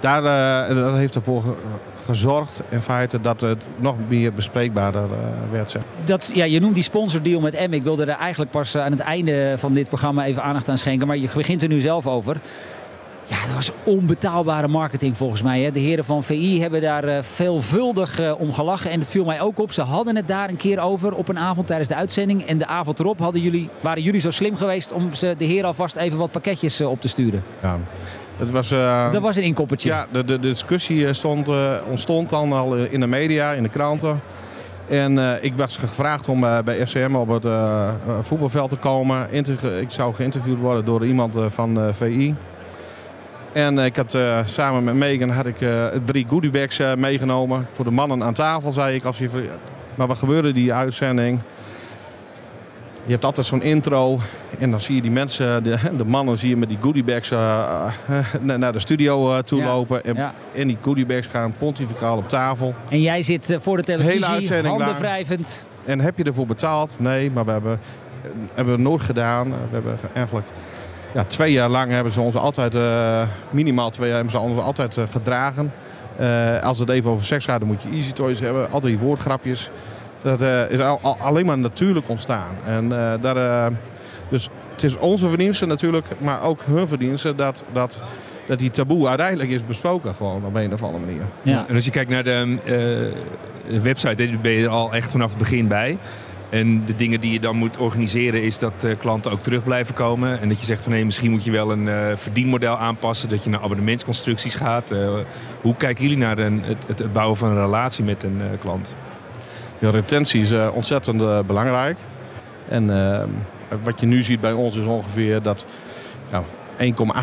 daar, 0.00 0.22
uh, 0.70 0.84
dat 0.84 0.94
heeft 0.94 1.14
ervoor 1.14 1.42
gezorgd 2.06 2.62
in 2.68 2.80
feite 2.80 3.20
dat 3.20 3.40
het 3.40 3.64
nog 3.76 3.96
meer 4.08 4.32
bespreekbaarder 4.32 5.02
uh, 5.02 5.18
werd. 5.50 5.70
Zeg. 5.70 5.82
Dat, 6.04 6.30
ja, 6.34 6.44
je 6.44 6.60
noemt 6.60 6.74
die 6.74 6.82
sponsordeal 6.82 7.40
met 7.40 7.68
M. 7.68 7.72
Ik 7.72 7.82
wilde 7.82 8.02
er 8.02 8.18
eigenlijk 8.18 8.50
pas 8.50 8.76
aan 8.76 8.90
het 8.90 9.00
einde 9.00 9.54
van 9.56 9.74
dit 9.74 9.88
programma 9.88 10.24
even 10.24 10.42
aandacht 10.42 10.68
aan 10.68 10.78
schenken. 10.78 11.06
Maar 11.06 11.16
je 11.16 11.28
begint 11.34 11.62
er 11.62 11.68
nu 11.68 11.80
zelf 11.80 12.06
over. 12.06 12.36
Ja, 13.28 13.42
dat 13.46 13.54
was 13.54 13.70
onbetaalbare 13.84 14.68
marketing 14.68 15.16
volgens 15.16 15.42
mij. 15.42 15.62
Hè. 15.62 15.70
De 15.70 15.80
heren 15.80 16.04
van 16.04 16.22
VI 16.22 16.60
hebben 16.60 16.80
daar 16.80 17.24
veelvuldig 17.24 18.34
om 18.38 18.52
gelachen. 18.52 18.90
En 18.90 19.00
het 19.00 19.08
viel 19.08 19.24
mij 19.24 19.40
ook 19.40 19.58
op. 19.58 19.72
Ze 19.72 19.82
hadden 19.82 20.16
het 20.16 20.28
daar 20.28 20.48
een 20.48 20.56
keer 20.56 20.80
over 20.80 21.14
op 21.14 21.28
een 21.28 21.38
avond 21.38 21.66
tijdens 21.66 21.88
de 21.88 21.94
uitzending. 21.94 22.46
En 22.46 22.58
de 22.58 22.66
avond 22.66 23.00
erop 23.00 23.18
hadden 23.18 23.40
jullie, 23.40 23.70
waren 23.80 24.02
jullie 24.02 24.20
zo 24.20 24.30
slim 24.30 24.56
geweest 24.56 24.92
om 24.92 25.14
ze 25.14 25.34
de 25.38 25.44
heren 25.44 25.66
alvast 25.66 25.96
even 25.96 26.18
wat 26.18 26.30
pakketjes 26.30 26.80
op 26.80 27.00
te 27.00 27.08
sturen. 27.08 27.42
Ja. 27.62 27.78
Het 28.36 28.50
was, 28.50 28.72
uh, 28.72 29.12
dat 29.12 29.22
was 29.22 29.36
een 29.36 29.42
inkoppertje. 29.42 29.88
Ja, 29.88 30.06
de, 30.12 30.24
de, 30.24 30.38
de 30.38 30.48
discussie 30.48 31.12
stond, 31.12 31.48
uh, 31.48 31.70
ontstond 31.88 32.30
dan 32.30 32.52
al 32.52 32.76
in 32.76 33.00
de 33.00 33.06
media, 33.06 33.52
in 33.52 33.62
de 33.62 33.68
kranten. 33.68 34.20
En 34.88 35.12
uh, 35.12 35.30
ik 35.40 35.54
was 35.56 35.76
gevraagd 35.76 36.28
om 36.28 36.40
bij 36.40 36.86
FCM 36.86 37.14
op 37.14 37.28
het 37.28 37.46
voetbalveld 38.26 38.70
te 38.70 38.76
komen. 38.76 39.28
Ik 39.80 39.90
zou 39.90 40.14
geïnterviewd 40.14 40.58
worden 40.58 40.84
door 40.84 41.06
iemand 41.06 41.38
van 41.46 41.94
VI. 41.94 42.34
En 43.52 43.78
ik 43.78 43.96
had 43.96 44.18
samen 44.44 44.84
met 44.84 44.94
Megan 44.94 45.28
had 45.28 45.46
ik, 45.46 45.56
drie 46.04 46.26
goodiebags 46.28 46.80
meegenomen. 46.96 47.66
Voor 47.72 47.84
de 47.84 47.90
mannen 47.90 48.22
aan 48.22 48.34
tafel, 48.34 48.72
zei 48.72 48.94
ik. 48.94 49.04
Als 49.04 49.18
je, 49.18 49.28
maar 49.94 50.06
wat 50.06 50.18
gebeurde 50.18 50.52
die 50.52 50.72
uitzending? 50.72 51.40
Je 53.06 53.12
hebt 53.12 53.24
altijd 53.24 53.46
zo'n 53.46 53.62
intro 53.62 54.20
en 54.58 54.70
dan 54.70 54.80
zie 54.80 54.94
je 54.94 55.02
die 55.02 55.10
mensen, 55.10 55.62
de, 55.62 55.78
de 55.96 56.04
mannen 56.04 56.38
zie 56.38 56.48
je 56.48 56.56
met 56.56 56.68
die 56.68 56.78
goodiebags 56.80 57.30
uh, 57.30 57.86
naar 58.42 58.72
de 58.72 58.78
studio 58.78 59.32
uh, 59.32 59.38
toe 59.38 59.60
ja, 59.60 59.66
lopen. 59.66 60.04
En, 60.04 60.14
ja. 60.14 60.34
en 60.54 60.66
die 60.66 60.78
goodiebags 60.80 61.26
gaan 61.26 61.54
pontificaal 61.58 62.16
op 62.16 62.28
tafel. 62.28 62.74
En 62.88 63.00
jij 63.00 63.22
zit 63.22 63.56
voor 63.60 63.76
de 63.76 63.82
televisie, 63.82 64.66
handen 64.66 64.98
wrijvend. 64.98 65.66
En 65.84 66.00
heb 66.00 66.18
je 66.18 66.24
ervoor 66.24 66.46
betaald? 66.46 66.96
Nee, 67.00 67.30
maar 67.30 67.44
we 67.44 67.50
hebben, 67.50 67.80
hebben 68.54 68.76
we 68.76 68.82
nooit 68.82 69.02
gedaan. 69.02 69.48
We 69.48 69.54
hebben 69.70 69.98
eigenlijk 70.14 70.46
ja, 71.14 71.24
twee 71.24 71.52
jaar 71.52 71.68
lang 71.68 71.90
hebben 71.90 72.12
ze 72.12 72.20
ons 72.20 72.34
altijd, 72.34 72.74
minimaal 73.50 73.90
twee 73.90 74.06
jaar, 74.06 74.16
hebben 74.16 74.34
ze 74.34 74.40
ons 74.40 74.60
altijd 74.60 74.98
gedragen. 75.10 75.72
als 76.62 76.78
het 76.78 76.88
even 76.88 77.10
over 77.10 77.24
seks 77.24 77.44
gaat, 77.44 77.58
dan 77.58 77.68
moet 77.68 77.82
je 77.82 77.88
easy 77.88 78.12
toys 78.12 78.40
hebben. 78.40 78.70
Altijd 78.70 78.92
die 78.92 78.98
woordgrapjes. 78.98 79.70
Dat 80.26 80.42
uh, 80.42 80.70
is 80.70 80.78
al, 80.78 80.98
al, 81.02 81.16
alleen 81.18 81.46
maar 81.46 81.58
natuurlijk 81.58 82.08
ontstaan. 82.08 82.54
En 82.66 82.84
uh, 82.84 83.12
daar, 83.20 83.36
uh, 83.36 83.76
dus 84.28 84.48
het 84.72 84.82
is 84.82 84.96
onze 84.96 85.28
verdienste 85.28 85.66
natuurlijk, 85.66 86.06
maar 86.18 86.42
ook 86.42 86.60
hun 86.64 86.88
verdienste 86.88 87.34
dat, 87.34 87.64
dat, 87.72 88.00
dat 88.46 88.58
die 88.58 88.70
taboe 88.70 89.08
uiteindelijk 89.08 89.50
is 89.50 89.64
besproken 89.64 90.14
gewoon 90.14 90.44
op 90.44 90.54
een 90.54 90.72
of 90.72 90.82
andere 90.82 91.04
manier. 91.04 91.22
Ja. 91.42 91.64
En 91.68 91.74
als 91.74 91.84
je 91.84 91.90
kijkt 91.90 92.10
naar 92.10 92.24
de, 92.24 92.58
de 93.68 93.80
website, 93.80 94.26
daar 94.26 94.38
ben 94.42 94.52
je 94.52 94.64
er 94.64 94.70
al 94.70 94.94
echt 94.94 95.10
vanaf 95.10 95.28
het 95.28 95.38
begin 95.38 95.68
bij. 95.68 95.98
En 96.48 96.84
de 96.84 96.96
dingen 96.96 97.20
die 97.20 97.32
je 97.32 97.40
dan 97.40 97.56
moet 97.56 97.76
organiseren 97.76 98.42
is 98.42 98.58
dat 98.58 98.84
uh, 98.84 98.98
klanten 98.98 99.32
ook 99.32 99.40
terug 99.40 99.64
blijven 99.64 99.94
komen. 99.94 100.40
En 100.40 100.48
dat 100.48 100.58
je 100.58 100.66
zegt 100.66 100.84
van 100.84 100.92
hé, 100.92 101.04
misschien 101.04 101.30
moet 101.30 101.44
je 101.44 101.50
wel 101.50 101.72
een 101.72 101.86
uh, 101.86 101.94
verdienmodel 102.14 102.76
aanpassen. 102.76 103.28
Dat 103.28 103.44
je 103.44 103.50
naar 103.50 103.60
abonnementsconstructies 103.60 104.54
gaat. 104.54 104.92
Uh, 104.92 105.14
hoe 105.60 105.76
kijken 105.76 106.02
jullie 106.02 106.18
naar 106.18 106.38
een, 106.38 106.62
het, 106.64 106.86
het, 106.86 107.12
bouwen 107.12 107.36
van 107.36 107.48
een 107.48 107.64
relatie 107.64 108.04
met 108.04 108.22
een 108.22 108.40
klant? 108.60 108.94
Ja, 109.78 109.90
retentie 109.90 110.40
is 110.40 110.52
uh, 110.52 110.68
ontzettend 110.74 111.20
uh, 111.20 111.38
belangrijk. 111.40 111.96
En 112.68 112.88
uh, 112.88 113.22
wat 113.82 114.00
je 114.00 114.06
nu 114.06 114.22
ziet 114.22 114.40
bij 114.40 114.52
ons 114.52 114.76
is 114.76 114.84
ongeveer 114.84 115.42
dat 115.42 115.64
nou, 116.30 116.44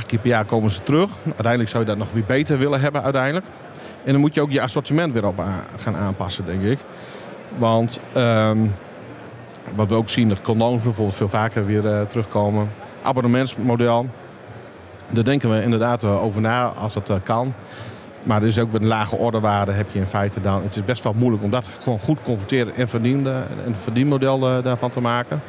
1,8 0.02 0.06
keer 0.06 0.20
per 0.20 0.30
jaar 0.30 0.46
komen 0.46 0.70
ze 0.70 0.84
terug. 0.84 1.10
Uiteindelijk 1.26 1.70
zou 1.70 1.84
je 1.84 1.90
dat 1.90 1.98
nog 1.98 2.12
weer 2.12 2.26
beter 2.26 2.58
willen 2.58 2.82
hebben 2.82 3.04
uiteindelijk. 3.04 3.46
En 4.04 4.12
dan 4.12 4.22
moet 4.22 4.34
je 4.34 4.42
ook 4.42 4.52
je 4.52 4.62
assortiment 4.62 5.14
weer 5.14 5.26
op 5.26 5.44
gaan 5.78 5.96
aanpassen, 5.96 6.46
denk 6.46 6.62
ik. 6.62 6.80
Want 7.58 8.00
ehm, 8.14 8.68
wat 9.76 9.90
we 9.90 9.96
ook 9.96 10.10
zien, 10.10 10.30
dat 10.30 10.42
condooms 10.42 10.84
bijvoorbeeld 10.84 11.16
veel 11.16 11.30
vaker 11.30 11.66
weer 11.66 11.88
eh, 11.88 12.02
terugkomen. 12.02 12.72
Abonnementsmodel. 13.04 14.10
Daar 15.10 15.24
denken 15.24 15.50
we 15.50 15.62
inderdaad 15.62 16.04
eh, 16.04 16.24
over 16.24 16.42
na 16.42 16.66
als 16.68 16.94
dat 16.94 17.10
eh, 17.10 17.16
kan. 17.24 17.54
Maar 18.24 18.42
er 18.42 18.48
is 18.48 18.60
ook 18.60 18.72
weer 18.72 18.82
een 18.82 18.88
lage 18.88 19.16
orderwaarde 19.16 19.72
heb 19.72 19.92
je 19.92 20.00
in 20.00 20.08
feite 20.08 20.42
dan. 20.42 20.64
Het 20.64 20.76
is 20.76 20.84
best 20.84 21.04
wel 21.04 21.14
moeilijk 21.14 21.44
om 21.44 21.50
dat 21.50 21.68
gewoon 21.82 22.00
goed 22.00 22.18
converteren 22.24 22.76
en 22.76 22.88
verdiende, 22.88 23.44
een 23.66 23.76
verdienmodel 23.76 24.48
eh, 24.48 24.64
daarvan 24.64 24.90
te 24.90 25.00
maken. 25.00 25.42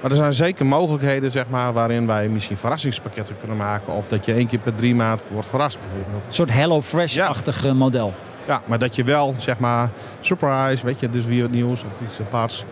Maar 0.00 0.10
er 0.10 0.16
zijn 0.16 0.32
zeker 0.32 0.66
mogelijkheden 0.66 1.30
zeg 1.30 1.48
maar, 1.48 1.72
waarin 1.72 2.06
wij 2.06 2.28
misschien 2.28 2.56
verrassingspakketten 2.56 3.36
kunnen 3.38 3.56
maken. 3.56 3.92
Of 3.92 4.08
dat 4.08 4.24
je 4.24 4.34
één 4.34 4.46
keer 4.46 4.58
per 4.58 4.74
drie 4.74 4.94
maanden 4.94 5.26
wordt 5.30 5.48
verrast 5.48 5.78
bijvoorbeeld. 5.80 6.26
Een 6.26 6.32
soort 6.32 6.52
Hello 6.52 6.82
Fresh-achtig 6.82 7.72
model. 7.74 8.12
Ja, 8.46 8.62
maar 8.66 8.78
dat 8.78 8.96
je 8.96 9.04
wel, 9.04 9.34
zeg 9.38 9.58
maar, 9.58 9.90
surprise, 10.20 10.86
weet 10.86 11.00
je, 11.00 11.10
dus 11.10 11.24
weer 11.24 11.42
het 11.42 11.52
nieuws 11.52 11.82
of 11.82 12.06
iets 12.06 12.20
aparts. 12.20 12.64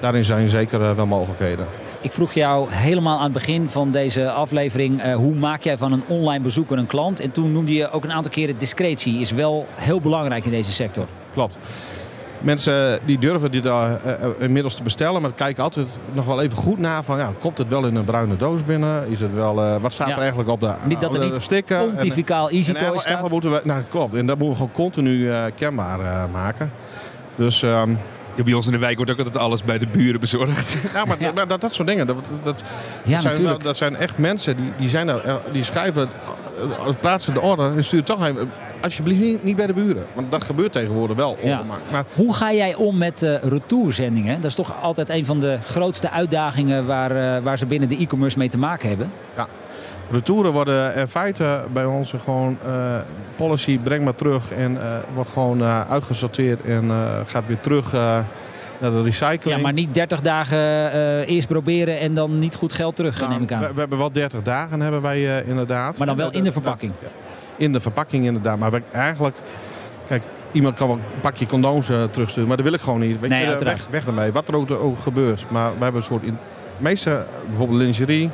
Daarin 0.00 0.24
zijn 0.24 0.48
zeker 0.48 0.82
eh, 0.82 0.92
wel 0.92 1.06
mogelijkheden. 1.06 1.66
Ik 2.02 2.12
vroeg 2.12 2.32
jou 2.32 2.72
helemaal 2.72 3.16
aan 3.16 3.22
het 3.24 3.32
begin 3.32 3.68
van 3.68 3.90
deze 3.90 4.30
aflevering... 4.30 5.00
eh, 5.02 5.14
hoe 5.14 5.34
maak 5.34 5.62
jij 5.62 5.76
van 5.76 5.92
een 5.92 6.02
online 6.08 6.42
bezoeker 6.42 6.78
een 6.78 6.86
klant? 6.86 7.20
En 7.20 7.30
toen 7.30 7.52
noemde 7.52 7.74
je 7.74 7.90
ook 7.90 8.04
een 8.04 8.12
aantal 8.12 8.32
keren 8.32 8.58
discretie 8.58 9.20
is 9.20 9.30
wel 9.30 9.66
heel 9.74 10.00
belangrijk 10.00 10.44
in 10.44 10.50
deze 10.50 10.72
sector. 10.72 11.06
Klopt. 11.32 11.58
Mensen 12.40 12.98
die 13.04 13.18
durven 13.18 13.50
dit 13.50 13.66
uh, 13.66 13.90
uh, 14.06 14.12
inmiddels 14.38 14.74
te 14.74 14.82
bestellen, 14.82 15.22
maar 15.22 15.32
kijken 15.32 15.62
altijd 15.62 15.98
nog 16.12 16.24
wel 16.26 16.42
even 16.42 16.58
goed 16.58 16.78
na 16.78 17.02
van 17.02 17.18
ja, 17.18 17.32
komt 17.40 17.58
het 17.58 17.68
wel 17.68 17.86
in 17.86 17.94
een 17.94 18.04
bruine 18.04 18.36
doos 18.36 18.64
binnen? 18.64 19.08
Is 19.08 19.20
het 19.20 19.34
wel, 19.34 19.64
uh, 19.64 19.74
wat 19.80 19.92
staat 19.92 20.08
Ja. 20.08 20.14
er 20.14 20.20
eigenlijk 20.20 20.48
op 20.50 20.60
de 20.60 20.72
Niet 20.84 21.00
dat 21.00 21.14
er 21.14 21.24
niet 21.24 21.36
sticker? 21.42 21.78
En- 21.78 21.88
pontificaal 21.90 22.50
easy 22.50 22.56
en 22.56 22.64
toy 22.64 22.74
eigenlijk- 22.74 23.00
staat. 23.00 23.14
eigenlijk 23.14 23.32
moeten 23.44 23.62
we, 23.62 23.68
nou 23.68 23.82
klopt, 23.90 24.14
en 24.14 24.26
dat 24.26 24.38
moeten 24.38 24.50
we 24.50 24.68
gewoon 24.68 24.72
continu 24.84 25.30
eh, 25.30 25.42
kenbaar 25.56 26.00
eh, 26.00 26.22
maken. 26.32 26.70
Dus 27.36 27.62
ehm, 27.62 27.90
Ja, 28.36 28.42
bij 28.42 28.52
ons 28.52 28.66
in 28.66 28.72
de 28.72 28.78
wijk 28.78 28.96
wordt 28.96 29.10
ook 29.10 29.18
altijd 29.18 29.36
alles 29.36 29.64
bij 29.64 29.78
de 29.78 29.86
buren 29.86 30.20
bezorgd. 30.20 30.78
ja, 30.94 31.04
maar 31.04 31.16
Ja. 31.20 31.32
dat, 31.44 31.60
dat 31.60 31.74
soort 31.74 31.88
dingen, 31.88 32.06
dat, 32.06 32.16
dat, 32.42 32.62
Ja, 33.04 33.18
zijn, 33.18 33.42
wel- 33.42 33.58
dat 33.58 33.76
zijn 33.76 33.96
echt 33.96 34.18
mensen 34.18 34.56
die, 34.56 34.72
die, 34.78 34.88
zijn 34.88 35.08
er, 35.08 35.20
eh, 35.24 35.34
die 35.52 35.62
schrijven, 35.64 36.08
eh, 36.86 36.94
plaatsen 37.00 37.34
de 37.34 37.40
order 37.40 37.76
en 37.76 37.84
sturen 37.84 38.04
toch 38.04 38.26
even, 38.26 38.50
alsjeblieft 38.80 39.20
niet, 39.20 39.42
niet 39.44 39.56
bij 39.56 39.66
de 39.66 39.72
buren. 39.72 40.06
Want 40.12 40.30
dat 40.30 40.44
gebeurt 40.44 40.72
tegenwoordig 40.72 41.16
wel. 41.16 41.38
Ja. 41.42 41.62
Maar 41.90 42.04
Hoe 42.14 42.34
ga 42.34 42.52
jij 42.52 42.74
om 42.74 42.98
met 42.98 43.22
eh 43.22 43.42
retourzendingen? 43.42 44.34
Dat 44.40 44.44
is 44.50 44.54
toch 44.56 44.82
altijd 44.82 45.08
een 45.08 45.24
van 45.24 45.40
de 45.40 45.58
grootste 45.62 46.10
uitdagingen 46.10 46.86
waar, 46.86 47.36
eh, 47.36 47.42
waar 47.42 47.58
ze 47.58 47.66
binnen 47.66 47.88
de 47.88 47.96
e-commerce 47.96 48.38
mee 48.38 48.48
te 48.48 48.58
maken 48.58 48.88
hebben. 48.88 49.12
Retouren 50.12 50.52
worden 50.52 50.94
in 50.94 51.06
feite 51.06 51.64
bij 51.72 51.84
ons 51.84 52.14
gewoon 52.24 52.58
eh, 52.64 52.96
policy, 53.36 53.78
breng 53.78 54.04
maar 54.04 54.14
terug 54.14 54.52
en 54.52 54.82
eh, 54.82 54.96
wordt 55.14 55.30
gewoon 55.30 55.60
eh, 55.60 55.90
uitgesorteerd 55.90 56.64
en 56.64 56.90
gaat 57.26 57.46
weer 57.46 57.60
terug 57.60 57.92
naar 58.80 58.90
de 58.90 59.02
recycling. 59.02 59.56
Ja, 59.56 59.62
maar 59.62 59.72
niet 59.72 59.94
30 59.94 60.20
dagen 60.20 60.58
eerst 61.26 61.48
proberen 61.48 62.00
en 62.00 62.14
dan 62.14 62.38
niet 62.38 62.54
goed 62.54 62.72
geld 62.72 62.96
terug, 62.96 63.20
Nou, 63.20 63.32
neem 63.32 63.42
ik 63.42 63.52
aan. 63.52 63.60
We, 63.60 63.72
we 63.72 63.80
hebben 63.80 63.98
wel 63.98 64.12
30 64.12 64.42
dagen 64.42 64.80
hebben 64.80 65.02
wij 65.02 65.42
inderdaad. 65.44 65.98
Maar 65.98 66.06
dan 66.06 66.16
wel 66.16 66.30
in 66.30 66.44
de 66.44 66.52
verpakking. 66.52 66.92
In 67.56 67.72
de 67.72 67.80
verpakking 67.80 68.24
inderdaad. 68.24 68.58
Maar 68.58 68.80
eigenlijk, 68.92 69.36
kijk, 70.06 70.22
iemand 70.52 70.76
kan 70.76 70.88
wel 70.88 70.96
een 70.96 71.20
pakje 71.20 71.46
condooms 71.46 71.86
terugsturen, 72.10 72.48
maar 72.48 72.56
dat 72.56 72.66
wil 72.66 72.74
ik 72.74 72.80
gewoon 72.80 73.00
niet. 73.00 73.20
Weet 73.20 73.30
Nee, 73.30 73.48
je, 73.48 73.64
weg, 73.64 73.86
weg 73.90 74.06
ermee. 74.06 74.32
Wat 74.32 74.48
er 74.48 74.56
ook, 74.56 74.70
ook 74.70 75.00
gebeurt. 75.00 75.44
Maar 75.50 75.72
we 75.78 75.82
hebben 75.82 76.00
een 76.00 76.06
soort, 76.06 76.22
in, 76.22 76.38
meeste, 76.78 77.24
bijvoorbeeld 77.48 77.78
lingerie, 77.78 78.30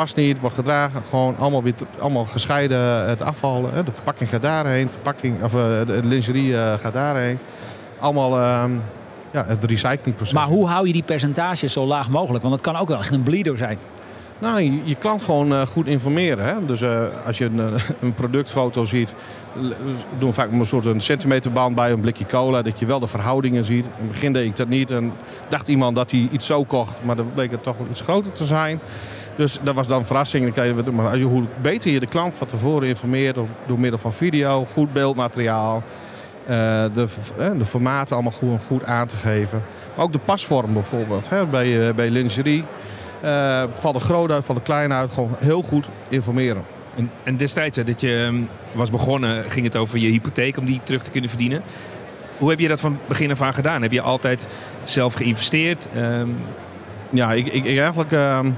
past 0.00 0.16
niet, 0.16 0.40
wordt 0.40 0.56
gedragen, 0.56 1.02
gewoon 1.08 1.36
allemaal, 1.36 1.62
weer, 1.62 1.74
allemaal 1.98 2.24
gescheiden 2.24 3.08
het 3.08 3.22
afval. 3.22 3.70
hè. 3.72 3.84
De 3.84 3.92
verpakking 3.92 4.30
gaat 4.30 4.42
daarheen, 4.42 4.88
verpakking, 4.88 5.42
of, 5.42 5.54
eh, 5.54 5.86
de 5.86 6.00
lingerie 6.02 6.56
eh, 6.56 6.78
gaat 6.78 6.92
daarheen. 6.92 7.38
Allemaal 7.98 8.38
ehm, 8.38 8.70
ja, 9.30 9.44
het 9.44 9.64
recyclingproces. 9.64 10.34
Maar 10.34 10.46
hoe 10.46 10.68
hou 10.68 10.86
je 10.86 10.92
die 10.92 11.02
percentages 11.02 11.72
zo 11.72 11.86
laag 11.86 12.10
mogelijk? 12.10 12.42
Want 12.42 12.54
het 12.54 12.64
kan 12.64 12.76
ook 12.76 12.88
wel 12.88 12.98
echt 12.98 13.10
een 13.10 13.22
bleeder 13.22 13.56
zijn. 13.56 13.78
Nou, 14.40 14.60
je, 14.60 14.80
je 14.84 14.94
klant 14.94 15.22
gewoon 15.22 15.52
eh, 15.52 15.66
goed 15.66 15.86
informeren. 15.86 16.44
Hè? 16.44 16.66
Dus 16.66 16.80
eh, 16.80 17.02
als 17.26 17.38
je 17.38 17.44
een, 17.44 17.60
eh, 17.60 17.82
een 18.02 18.14
productfoto 18.14 18.84
ziet, 18.84 19.14
doen 20.18 20.28
we 20.28 20.34
vaak 20.34 20.52
een 20.52 20.66
soort 20.66 20.86
een 20.86 21.00
centimeterband 21.00 21.74
bij 21.74 21.92
een 21.92 22.00
blikje 22.00 22.26
cola, 22.26 22.62
dat 22.62 22.78
je 22.78 22.86
wel 22.86 23.00
de 23.00 23.06
verhoudingen 23.06 23.64
ziet. 23.64 23.84
In 23.84 23.90
het 23.96 24.08
begin 24.08 24.32
deed 24.32 24.44
ik 24.44 24.56
dat 24.56 24.68
niet 24.68 24.90
en 24.90 25.12
dacht 25.48 25.68
iemand 25.68 25.96
dat 25.96 26.10
hij 26.10 26.28
iets 26.32 26.46
zo 26.46 26.64
kocht, 26.64 26.98
maar 27.02 27.16
dan 27.16 27.30
bleek 27.34 27.50
het 27.50 27.62
toch 27.62 27.76
wel 27.78 27.86
iets 27.90 28.00
groter 28.00 28.32
te 28.32 28.44
zijn. 28.44 28.80
Dus 29.36 29.58
dat 29.62 29.74
was 29.74 29.86
dan 29.86 29.98
een 29.98 30.06
verrassing. 30.06 30.54
Maar 30.92 31.20
hoe 31.20 31.44
beter 31.62 31.90
je 31.90 32.00
de 32.00 32.06
klant 32.06 32.34
van 32.34 32.46
tevoren 32.46 32.88
informeert, 32.88 33.34
door, 33.66 33.80
middel 33.80 33.98
van 33.98 34.12
video, 34.12 34.64
goed 34.64 34.92
beeldmateriaal, 34.92 35.82
eh, 36.46 36.56
de, 36.94 37.06
eh, 37.38 37.50
de 37.58 37.64
formaten 37.64 38.14
allemaal 38.14 38.32
goed, 38.32 38.60
goed 38.66 38.84
aan 38.84 39.06
te 39.06 39.16
geven. 39.16 39.62
Maar 39.96 40.04
ook 40.04 40.12
de 40.12 40.18
pasvorm 40.18 40.72
bijvoorbeeld, 40.72 41.28
hè? 41.28 41.46
Bij, 41.46 41.88
eh, 41.88 41.94
bij 41.94 42.10
lingerie. 42.10 42.64
Eh 43.20 43.62
valt 43.74 43.94
de 43.94 44.00
groot 44.00 44.30
uit, 44.30 44.44
valt 44.44 44.58
de 44.58 44.64
klein 44.64 44.92
uit. 44.92 45.12
Gewoon 45.12 45.34
heel 45.38 45.62
goed 45.62 45.88
informeren. 46.08 46.62
En, 46.96 47.10
en 47.22 47.36
destijds 47.36 47.76
hè, 47.76 47.84
dat 47.84 48.00
je 48.00 48.24
ehm, 48.24 48.40
was 48.72 48.90
begonnen, 48.90 49.50
ging 49.50 49.66
het 49.66 49.76
over 49.76 49.98
je 49.98 50.08
hypotheek 50.08 50.56
om 50.56 50.64
die 50.64 50.80
terug 50.82 51.02
te 51.02 51.10
kunnen 51.10 51.30
verdienen. 51.30 51.62
Hoe 52.38 52.50
heb 52.50 52.58
je 52.58 52.68
dat 52.68 52.80
van 52.80 52.98
begin 53.08 53.30
af 53.30 53.40
aan 53.40 53.54
gedaan? 53.54 53.82
Heb 53.82 53.92
je 53.92 54.00
altijd 54.00 54.48
zelf 54.82 55.14
geïnvesteerd? 55.14 55.88
Ehm, 55.94 56.28
Ja, 57.10 57.32
ik, 57.32 57.46
ik, 57.46 57.64
ik 57.64 57.78
eigenlijk 57.78 58.12
ehm, 58.12 58.50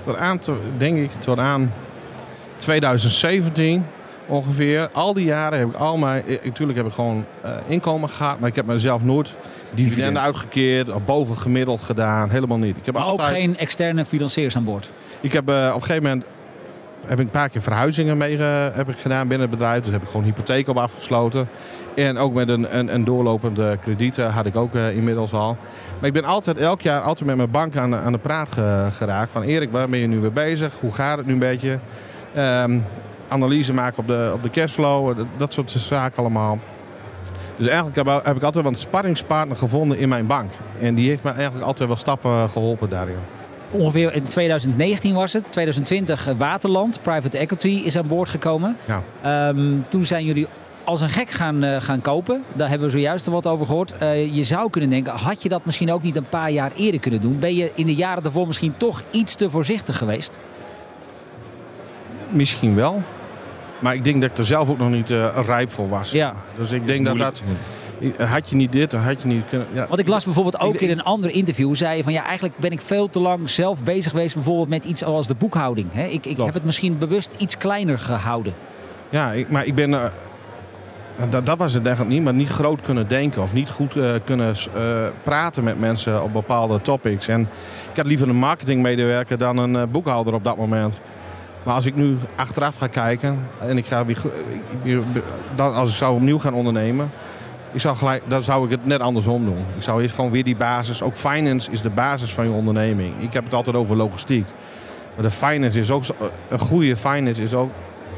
tot 0.00 0.16
aan, 0.16 0.40
denk 0.76 0.96
ik, 0.98 1.10
tot 1.12 1.38
aan 1.38 1.72
2017 2.56 3.86
ongeveer. 4.26 4.88
Al 4.92 5.12
die 5.14 5.24
jaren 5.24 5.58
heb 5.58 5.68
ik 5.68 5.74
al 5.74 5.96
mijn... 5.96 6.22
ik- 6.26 6.44
Natuurlijk 6.44 6.78
heb 6.78 6.86
ik 6.86 6.92
gewoon 6.92 7.24
eh, 7.42 7.50
inkomen 7.66 8.08
gehad, 8.08 8.40
maar 8.40 8.48
ik 8.48 8.54
heb 8.56 8.66
mezelf 8.66 9.02
nooit 9.02 9.34
dividenden 9.74 10.22
uitgekeerd 10.22 10.88
of 10.92 11.04
boven 11.04 11.36
gemiddeld 11.36 11.80
gedaan. 11.80 12.30
Helemaal 12.30 12.58
niet. 12.58 12.76
Ik 12.76 12.84
heb 12.86 12.94
Maar 12.94 13.02
altijd... 13.02 13.30
ook 13.30 13.36
geen 13.36 13.56
externe 13.58 14.04
financiers 14.04 14.56
aan 14.56 14.64
boord. 14.64 14.90
Ik 15.20 15.32
heb 15.32 15.48
eh, 15.48 15.68
op 15.68 15.74
een 15.74 15.86
gegeven 15.86 16.02
moment 16.02 16.24
heb 17.06 17.18
ik 17.18 17.24
een 17.24 17.30
paar 17.30 17.48
keer 17.48 17.62
verhuizingen 17.62 18.16
mee 18.16 18.36
ge- 18.36 18.70
heb 18.74 18.88
ik 18.88 18.98
gedaan 18.98 19.28
binnen 19.28 19.48
het 19.48 19.58
bedrijf. 19.58 19.82
Dus 19.82 19.92
heb 19.92 20.02
ik 20.02 20.08
gewoon 20.08 20.24
hypotheek 20.24 20.68
op 20.68 20.76
afgesloten. 20.76 21.48
En 21.94 22.18
ook 22.18 22.32
met 22.34 22.48
een, 22.48 22.78
een, 22.78 22.94
een 22.94 23.04
doorlopende 23.04 23.78
krediet 23.80 24.18
eh, 24.18 24.34
had 24.36 24.46
ik 24.46 24.56
ook 24.56 24.74
eh, 24.74 24.96
inmiddels 24.96 25.32
al. 25.32 25.56
Maar 25.98 26.06
ik 26.08 26.12
ben 26.12 26.24
altijd 26.24 26.56
elk 26.58 26.80
jaar 26.80 27.00
altijd 27.00 27.26
met 27.26 27.36
mijn 27.36 27.50
bank 27.50 27.76
aan, 27.76 27.94
aan 27.94 28.12
de 28.12 28.18
praat 28.18 28.52
ge- 28.52 28.88
geraakt. 28.96 29.30
Van 29.30 29.42
Erik, 29.42 29.70
waar 29.72 29.88
ben 29.88 29.98
je 29.98 30.06
nu 30.06 30.16
mee 30.16 30.30
bezig? 30.30 30.74
Hoe 30.80 30.92
gaat 30.92 31.16
het 31.18 31.26
nu 31.26 31.32
een 31.32 31.38
beetje? 31.38 31.78
Ehm, 32.34 32.78
analyse 33.28 33.72
maken 33.72 33.98
op 33.98 34.06
de, 34.06 34.30
op 34.34 34.42
de 34.42 34.50
cashflow. 34.50 35.16
Dat, 35.36 35.52
soort 35.52 35.70
zaken 35.70 36.18
allemaal. 36.18 36.58
Dus 37.56 37.66
eigenlijk 37.66 37.96
heb, 37.96 38.06
heb 38.24 38.36
ik 38.36 38.42
altijd 38.42 38.64
wel 38.64 38.72
een 38.72 38.78
sparringspartner 38.78 39.56
gevonden 39.56 39.98
in 39.98 40.08
mijn 40.08 40.26
bank. 40.26 40.50
En 40.80 40.94
die 40.94 41.08
heeft 41.08 41.22
me 41.22 41.30
eigenlijk 41.30 41.64
altijd 41.66 41.88
wel 41.88 41.96
stappen 41.98 42.48
geholpen 42.48 42.88
daarin. 42.88 43.16
Ongeveer 43.70 44.14
in 44.14 44.28
2019 44.28 45.14
was 45.14 45.32
het. 45.32 45.44
2020 45.52 46.26
eh, 46.26 46.34
Waterland, 46.36 47.02
private 47.02 47.38
equity, 47.38 47.82
is 47.84 47.96
aan 47.96 48.06
boord 48.06 48.28
gekomen. 48.28 48.76
Ja. 48.84 49.02
Ehm, 49.22 49.76
toen 49.88 50.04
zijn 50.04 50.24
jullie 50.24 50.46
als 50.84 51.00
een 51.00 51.08
gek 51.08 51.30
gaan, 51.30 51.62
eh, 51.62 51.80
gaan 51.80 52.00
kopen. 52.00 52.44
Daar 52.52 52.68
hebben 52.68 52.86
we 52.86 52.92
zojuist 52.92 53.26
er 53.26 53.32
wat 53.32 53.46
over 53.46 53.66
gehoord. 53.66 53.96
Eh, 53.96 54.34
je 54.34 54.42
zou 54.42 54.70
kunnen 54.70 54.90
denken, 54.90 55.12
had 55.12 55.42
je 55.42 55.48
dat 55.48 55.64
misschien 55.64 55.92
ook 55.92 56.02
niet 56.02 56.16
een 56.16 56.28
paar 56.28 56.50
jaar 56.50 56.72
eerder 56.76 57.00
kunnen 57.00 57.20
doen? 57.20 57.38
Ben 57.38 57.54
je 57.54 57.72
in 57.74 57.86
de 57.86 57.94
jaren 57.94 58.22
daarvoor 58.22 58.46
misschien 58.46 58.74
toch 58.76 59.02
iets 59.10 59.34
te 59.34 59.50
voorzichtig 59.50 59.98
geweest? 59.98 60.38
Misschien 62.28 62.74
wel. 62.74 63.02
Maar 63.78 63.94
ik 63.94 64.04
denk 64.04 64.20
dat 64.20 64.30
ik 64.30 64.38
er 64.38 64.44
zelf 64.44 64.70
ook 64.70 64.78
nog 64.78 64.90
niet 64.90 65.10
eh, 65.10 65.38
rijp 65.46 65.70
voor 65.70 65.88
was. 65.88 66.10
Ja. 66.10 66.34
Dus 66.56 66.70
ik 66.70 66.86
denk 66.86 67.06
dat 67.06 67.18
dat... 67.18 67.42
Had 68.18 68.50
je 68.50 68.56
niet 68.56 68.72
dit, 68.72 68.90
dan 68.90 69.00
had 69.00 69.22
je 69.22 69.28
niet 69.28 69.44
kunnen... 69.48 69.66
Ja. 69.72 69.86
Want 69.88 70.00
ik 70.00 70.08
las 70.08 70.24
bijvoorbeeld 70.24 70.60
ook 70.60 70.76
in 70.76 70.90
een 70.90 71.02
ander 71.02 71.30
interview, 71.30 71.74
zei 71.74 71.96
je 71.96 72.02
van 72.02 72.12
ja, 72.12 72.24
eigenlijk 72.24 72.58
ben 72.58 72.70
ik 72.70 72.80
veel 72.80 73.08
te 73.08 73.20
lang 73.20 73.50
zelf 73.50 73.84
bezig 73.84 74.10
geweest 74.10 74.34
bijvoorbeeld 74.34 74.68
met 74.68 74.84
iets 74.84 75.04
als 75.04 75.26
de 75.26 75.34
boekhouding. 75.34 75.88
Hè? 75.92 76.06
Ik, 76.06 76.26
ik 76.26 76.36
heb 76.36 76.54
het 76.54 76.64
misschien 76.64 76.98
bewust 76.98 77.34
iets 77.38 77.56
kleiner 77.56 77.98
gehouden. 77.98 78.54
Ja, 79.10 79.32
ik, 79.32 79.50
maar 79.50 79.66
ik 79.66 79.74
ben... 79.74 79.94
eh, 79.94 80.04
dat, 81.30 81.46
dat 81.46 81.58
was 81.58 81.74
het 81.74 81.86
eigenlijk 81.86 82.14
niet, 82.14 82.24
maar 82.24 82.34
niet 82.34 82.48
groot 82.48 82.80
kunnen 82.80 83.08
denken. 83.08 83.42
Of 83.42 83.52
niet 83.52 83.70
goed 83.70 83.96
eh, 83.96 84.10
kunnen 84.24 84.54
eh, 84.74 84.82
praten 85.22 85.64
met 85.64 85.80
mensen 85.80 86.22
op 86.22 86.32
bepaalde 86.32 86.80
topics. 86.80 87.28
En 87.28 87.40
ik 87.90 87.96
had 87.96 88.06
liever 88.06 88.28
een 88.28 88.36
marketingmedewerker 88.36 89.38
dan 89.38 89.56
een 89.56 89.90
boekhouder 89.90 90.34
op 90.34 90.44
dat 90.44 90.56
moment. 90.56 90.98
Maar 91.62 91.74
als 91.74 91.86
ik 91.86 91.94
nu 91.94 92.16
achteraf 92.36 92.76
ga 92.76 92.86
kijken 92.86 93.38
en 93.58 93.78
ik 93.78 93.86
ga 93.86 94.04
weer, 94.82 95.02
dan, 95.54 95.74
als 95.74 95.90
ik 95.90 95.96
zou 95.96 96.14
opnieuw 96.14 96.38
gaan 96.38 96.54
ondernemen, 96.54 97.10
ik 97.72 97.80
zou 97.80 97.96
gelijk, 97.96 98.22
dan 98.26 98.42
zou 98.42 98.64
ik 98.64 98.70
het 98.70 98.86
net 98.86 99.00
andersom 99.00 99.44
doen. 99.44 99.64
Ik 99.76 99.82
zou 99.82 100.02
eerst 100.02 100.14
gewoon 100.14 100.30
weer 100.30 100.44
die 100.44 100.56
basis, 100.56 101.02
ook 101.02 101.16
finance 101.16 101.70
is 101.70 101.82
de 101.82 101.90
basis 101.90 102.34
van 102.34 102.44
je 102.44 102.50
onderneming. 102.50 103.14
Ik 103.18 103.32
heb 103.32 103.44
het 103.44 103.54
altijd 103.54 103.76
over 103.76 103.96
logistiek. 103.96 104.46
Maar 105.14 105.24
de 105.24 105.30
finance 105.30 105.78
is 105.78 105.90
ook, 105.90 106.02
een 106.48 106.58
goede 106.58 106.96
finance 106.96 107.42
is 107.42 107.54
ook 107.54 107.70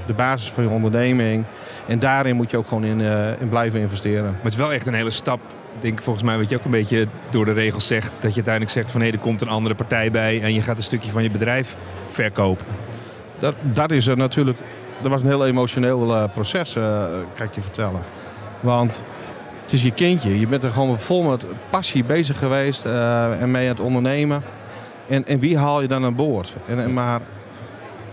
de 0.07 0.12
basis 0.12 0.51
van 0.51 0.62
je 0.62 0.71
onderneming. 0.71 1.45
En 1.87 1.99
daarin 1.99 2.37
moet 2.37 2.51
je 2.51 2.57
ook 2.57 2.67
gewoon 2.67 2.85
in, 2.85 3.01
eh, 3.01 3.41
in 3.41 3.49
blijven 3.49 3.81
investeren. 3.81 4.25
Maar 4.25 4.43
het 4.43 4.53
is 4.53 4.59
wel 4.59 4.73
echt 4.73 4.87
een 4.87 4.95
hele 4.95 5.11
stap, 5.11 5.41
denk 5.81 6.03
volgens 6.03 6.25
mij, 6.25 6.38
wat 6.38 6.49
je 6.49 6.57
ook 6.57 6.65
een 6.65 6.71
beetje 6.71 7.07
door 7.31 7.45
de 7.45 7.53
regels 7.53 7.87
zegt. 7.87 8.11
Dat 8.11 8.31
je 8.31 8.35
uiteindelijk 8.35 8.71
zegt 8.71 8.91
van 8.91 9.01
hé, 9.01 9.11
er 9.11 9.19
komt 9.19 9.41
een 9.41 9.49
andere 9.49 9.75
partij 9.75 10.11
bij 10.11 10.43
en 10.43 10.55
je 10.55 10.62
gaat 10.62 10.77
een 10.77 10.83
stukje 10.83 11.11
van 11.11 11.23
je 11.23 11.31
bedrijf 11.31 11.77
verkopen. 12.07 12.67
Dat, 13.38 13.55
dat 13.62 13.91
is 13.91 14.07
er 14.07 14.17
natuurlijk. 14.17 14.59
Dat 15.03 15.11
was 15.11 15.23
een 15.23 15.29
heel 15.29 15.47
emotioneel 15.47 16.15
eh, 16.15 16.25
proces, 16.35 16.77
eh, 16.77 17.05
kan 17.35 17.47
ik 17.47 17.55
je 17.55 17.61
vertellen. 17.61 18.03
Want 18.61 19.03
het 19.62 19.72
is 19.72 19.83
je 19.83 19.92
kindje. 19.92 20.40
Je 20.40 20.46
bent 20.46 20.62
er 20.62 20.70
gewoon 20.70 20.98
vol 20.98 21.22
met 21.22 21.44
passie 21.70 22.05
bezig 22.05 22.38
geweest 22.38 22.85
uh, 22.87 23.40
en 23.42 23.51
mee 23.51 23.62
aan 23.62 23.75
het 23.75 23.85
ondernemen. 23.85 24.42
En, 25.09 25.27
en 25.27 25.38
wie 25.38 25.59
haal 25.59 25.81
je 25.83 25.88
dan 25.88 26.05
aan 26.05 26.14
boord? 26.14 26.55
En, 26.66 26.79
en 26.79 26.92
maar 26.92 27.20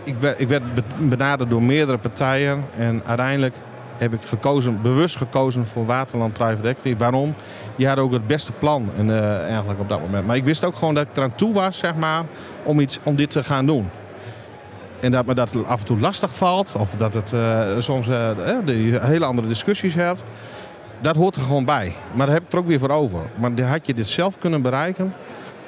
ik 0.04 0.16
werd, 0.20 0.40
ik 0.40 0.48
werd 0.48 0.64
benaderd 1.10 1.50
door 1.50 1.64
meerdere 1.64 1.98
partijen. 1.98 2.64
En 2.78 3.02
uiteindelijk 3.06 3.56
heb 3.98 4.14
ik 4.14 4.20
gekozen, 4.24 4.82
bewust 4.82 5.16
gekozen 5.16 5.66
voor 5.66 5.86
Waterland 5.86 6.34
Private 6.34 6.68
Equity. 6.68 6.98
Waarom? 6.98 7.36
Die 7.76 7.88
hadden 7.88 8.06
ook 8.06 8.14
het 8.14 8.28
beste 8.28 8.52
plan 8.52 8.90
en, 8.98 9.08
uh, 9.08 9.42
eigenlijk 9.42 9.80
op 9.80 9.90
dat 9.90 10.02
moment. 10.02 10.26
Maar 10.26 10.36
ik 10.36 10.44
wist 10.44 10.64
ook 10.64 10.76
gewoon 10.76 10.94
dat 10.94 11.08
ik 11.10 11.18
eraan 11.18 11.36
toe 11.36 11.54
was, 11.54 11.78
zeg 11.78 11.96
maar, 11.96 12.24
om, 12.64 12.80
iets, 12.80 13.00
om 13.04 13.16
dit 13.16 13.30
te 13.30 13.44
gaan 13.44 13.66
doen. 13.66 13.90
En 15.00 15.12
dat 15.12 15.26
me 15.26 15.34
dat 15.34 15.66
af 15.66 15.80
en 15.80 15.86
toe 15.86 16.00
lastig 16.00 16.36
valt, 16.36 16.74
of 16.78 16.96
dat 16.96 17.14
het 17.14 17.32
uh, 17.32 17.62
soms 17.78 18.08
uh, 18.08 18.30
hele 19.00 19.26
andere 19.26 19.48
discussies 19.48 19.94
hebt. 19.94 20.24
Dat 21.02 21.16
hoort 21.16 21.36
er 21.36 21.42
gewoon 21.42 21.66
bij. 21.66 21.94
Maar 22.14 22.26
daar 22.26 22.36
heb 22.36 22.46
ik 22.46 22.54
er 22.54 22.60
ook 22.60 22.68
weer 22.68 22.80
voor 22.80 22.90
over. 22.90 23.20
Maar 23.36 23.62
had 23.62 23.88
je 23.88 23.94
dit 23.94 24.08
zelf 24.08 24.38
kunnen 24.38 24.62
bereiken? 24.62 25.14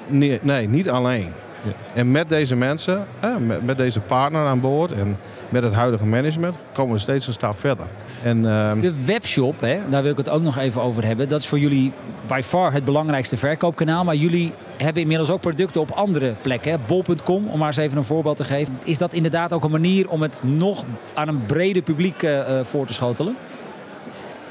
Nee, 0.07 0.39
nee 0.41 0.67
niet 0.67 0.89
alleen. 0.89 1.33
Ja. 1.63 1.71
En 1.93 2.11
met 2.11 2.29
deze 2.29 2.55
mensen, 2.55 3.07
met, 3.39 3.65
met, 3.65 3.77
deze 3.77 3.99
partner 3.99 4.45
aan 4.45 4.59
boord 4.59 4.91
en 4.91 5.17
met 5.49 5.63
het 5.63 5.73
huidige 5.73 6.05
management, 6.05 6.55
komen 6.73 6.93
we 6.93 6.99
steeds 6.99 7.27
een 7.27 7.33
stap 7.33 7.59
verder. 7.59 7.85
En, 8.23 8.37
uh... 8.37 8.79
De 8.79 9.03
webshop, 9.05 9.59
hè, 9.59 9.79
daar 9.89 10.01
wil 10.01 10.11
ik 10.11 10.17
het 10.17 10.29
ook 10.29 10.41
nog 10.41 10.57
even 10.57 10.81
over 10.81 11.05
hebben. 11.05 11.29
Dat 11.29 11.39
is 11.39 11.47
voor 11.47 11.59
jullie 11.59 11.93
by 12.27 12.41
far 12.43 12.73
het 12.73 12.85
belangrijkste 12.85 13.37
verkoopkanaal. 13.37 14.03
Maar 14.03 14.15
jullie 14.15 14.53
hebben 14.77 15.01
inmiddels 15.01 15.29
ook 15.29 15.41
producten 15.41 15.81
op 15.81 15.91
andere 15.91 16.35
plekken. 16.41 16.81
Bol.com, 16.87 17.47
om 17.47 17.59
maar 17.59 17.67
eens 17.67 17.77
even 17.77 17.97
een 17.97 18.03
voorbeeld 18.03 18.37
te 18.37 18.43
geven. 18.43 18.79
Is 18.83 18.97
dat 18.97 19.13
inderdaad 19.13 19.53
ook 19.53 19.63
een 19.63 19.71
manier 19.71 20.09
om 20.09 20.21
het 20.21 20.41
nog 20.43 20.83
aan 21.13 21.27
een 21.27 21.45
breder 21.45 21.81
publiek 21.81 22.23
uh, 22.23 22.59
voor 22.63 22.85
te 22.85 22.93
schotelen? 22.93 23.35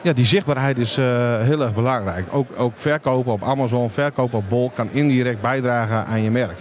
Ja, 0.02 0.12
die 0.12 0.24
zichtbaarheid 0.24 0.78
is 0.78 0.98
uh, 0.98 1.04
heel 1.38 1.62
erg 1.62 1.74
belangrijk. 1.74 2.26
Ook, 2.30 2.48
ook 2.56 2.72
verkopen 2.74 3.32
op 3.32 3.42
Amazon, 3.42 3.90
verkopen 3.90 4.38
op 4.38 4.48
Bol 4.48 4.70
kan 4.74 4.88
indirect 4.90 5.40
bijdragen 5.40 6.04
aan 6.04 6.22
je 6.22 6.30
merk. 6.30 6.58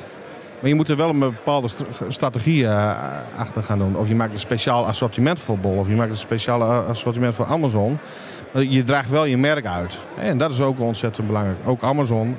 Maar 0.60 0.70
je 0.70 0.76
moet 0.76 0.90
er 0.90 0.98
wel 0.98 1.10
een 1.10 1.20
bepaalde 1.20 1.68
strategie 2.08 2.64
uh, 2.64 2.96
achter 3.36 3.64
gaan 3.64 3.78
doen. 3.78 3.96
Of 3.96 4.08
je 4.08 4.16
maakt 4.16 4.34
een 4.34 4.40
speciaal 4.40 4.88
assortiment 4.88 5.40
voor 5.40 5.58
Bol. 5.58 5.78
Of 5.78 5.88
je 5.88 5.96
maakt 5.96 6.12
een 6.12 6.18
speciaal 6.18 6.64
assortiment 6.64 7.36
voor 7.36 7.46
Amazon. 7.46 7.98
Je 8.52 8.84
draagt 8.84 9.10
wel 9.10 9.26
je 9.26 9.38
merk 9.38 9.66
uit. 9.66 10.00
En 10.18 10.38
dat 10.38 10.52
is 10.52 10.62
ook 10.62 10.80
ontzettend 10.80 11.28
belangrijk. 11.28 11.58
Ook 11.66 11.84
Amazon. 11.84 12.38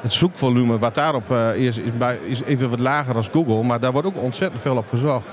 Het 0.00 0.12
zoekvolume 0.12 0.78
wat 0.78 0.94
daarop 0.94 1.30
is, 1.56 1.78
is, 1.78 1.96
bij, 1.98 2.18
is 2.24 2.42
even 2.42 2.70
wat 2.70 2.78
lager 2.78 3.14
dan 3.14 3.24
Google. 3.24 3.62
Maar 3.62 3.80
daar 3.80 3.92
wordt 3.92 4.06
ook 4.06 4.22
ontzettend 4.22 4.62
veel 4.62 4.76
op 4.76 4.88
gezocht. 4.88 5.28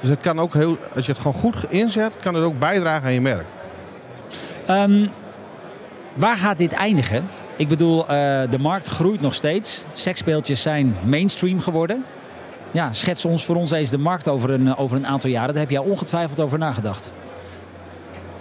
Dus 0.00 0.10
het 0.10 0.20
kan 0.20 0.40
ook 0.40 0.54
heel, 0.54 0.78
als 0.94 1.06
je 1.06 1.12
het 1.12 1.20
gewoon 1.20 1.40
goed 1.40 1.56
inzet, 1.68 2.16
kan 2.16 2.34
het 2.34 2.44
ook 2.44 2.58
bijdragen 2.58 3.04
aan 3.04 3.12
je 3.12 3.20
merk. 3.20 3.46
Um, 4.70 5.10
waar 6.14 6.36
gaat 6.36 6.58
dit 6.58 6.72
eindigen? 6.72 7.24
Ik 7.56 7.68
bedoel, 7.68 8.00
uh, 8.00 8.06
de 8.50 8.58
markt 8.58 8.88
groeit 8.88 9.20
nog 9.20 9.34
steeds. 9.34 9.84
Seksspeeltjes 9.92 10.62
zijn 10.62 10.96
mainstream 11.04 11.60
geworden. 11.60 12.04
Ja, 12.70 12.92
schets 12.92 13.24
ons 13.24 13.44
voor 13.44 13.56
ons 13.56 13.70
eens 13.70 13.90
de 13.90 13.98
markt 13.98 14.28
over 14.28 14.50
een, 14.50 14.76
over 14.76 14.96
een 14.96 15.06
aantal 15.06 15.30
jaren. 15.30 15.52
Daar 15.52 15.62
heb 15.62 15.70
jij 15.70 15.80
ongetwijfeld 15.80 16.40
over 16.40 16.58
nagedacht. 16.58 17.12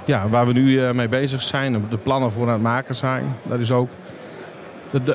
Ja, 0.05 0.29
waar 0.29 0.47
we 0.47 0.53
nu 0.53 0.71
uh, 0.71 0.91
mee 0.91 1.07
bezig 1.07 1.41
zijn, 1.41 1.85
de 1.89 1.97
plannen 1.97 2.31
voor 2.31 2.47
aan 2.47 2.53
het 2.53 2.61
maken 2.61 2.95
zijn. 2.95 3.35
Dat 3.43 3.59
is 3.59 3.71
ook 3.71 3.89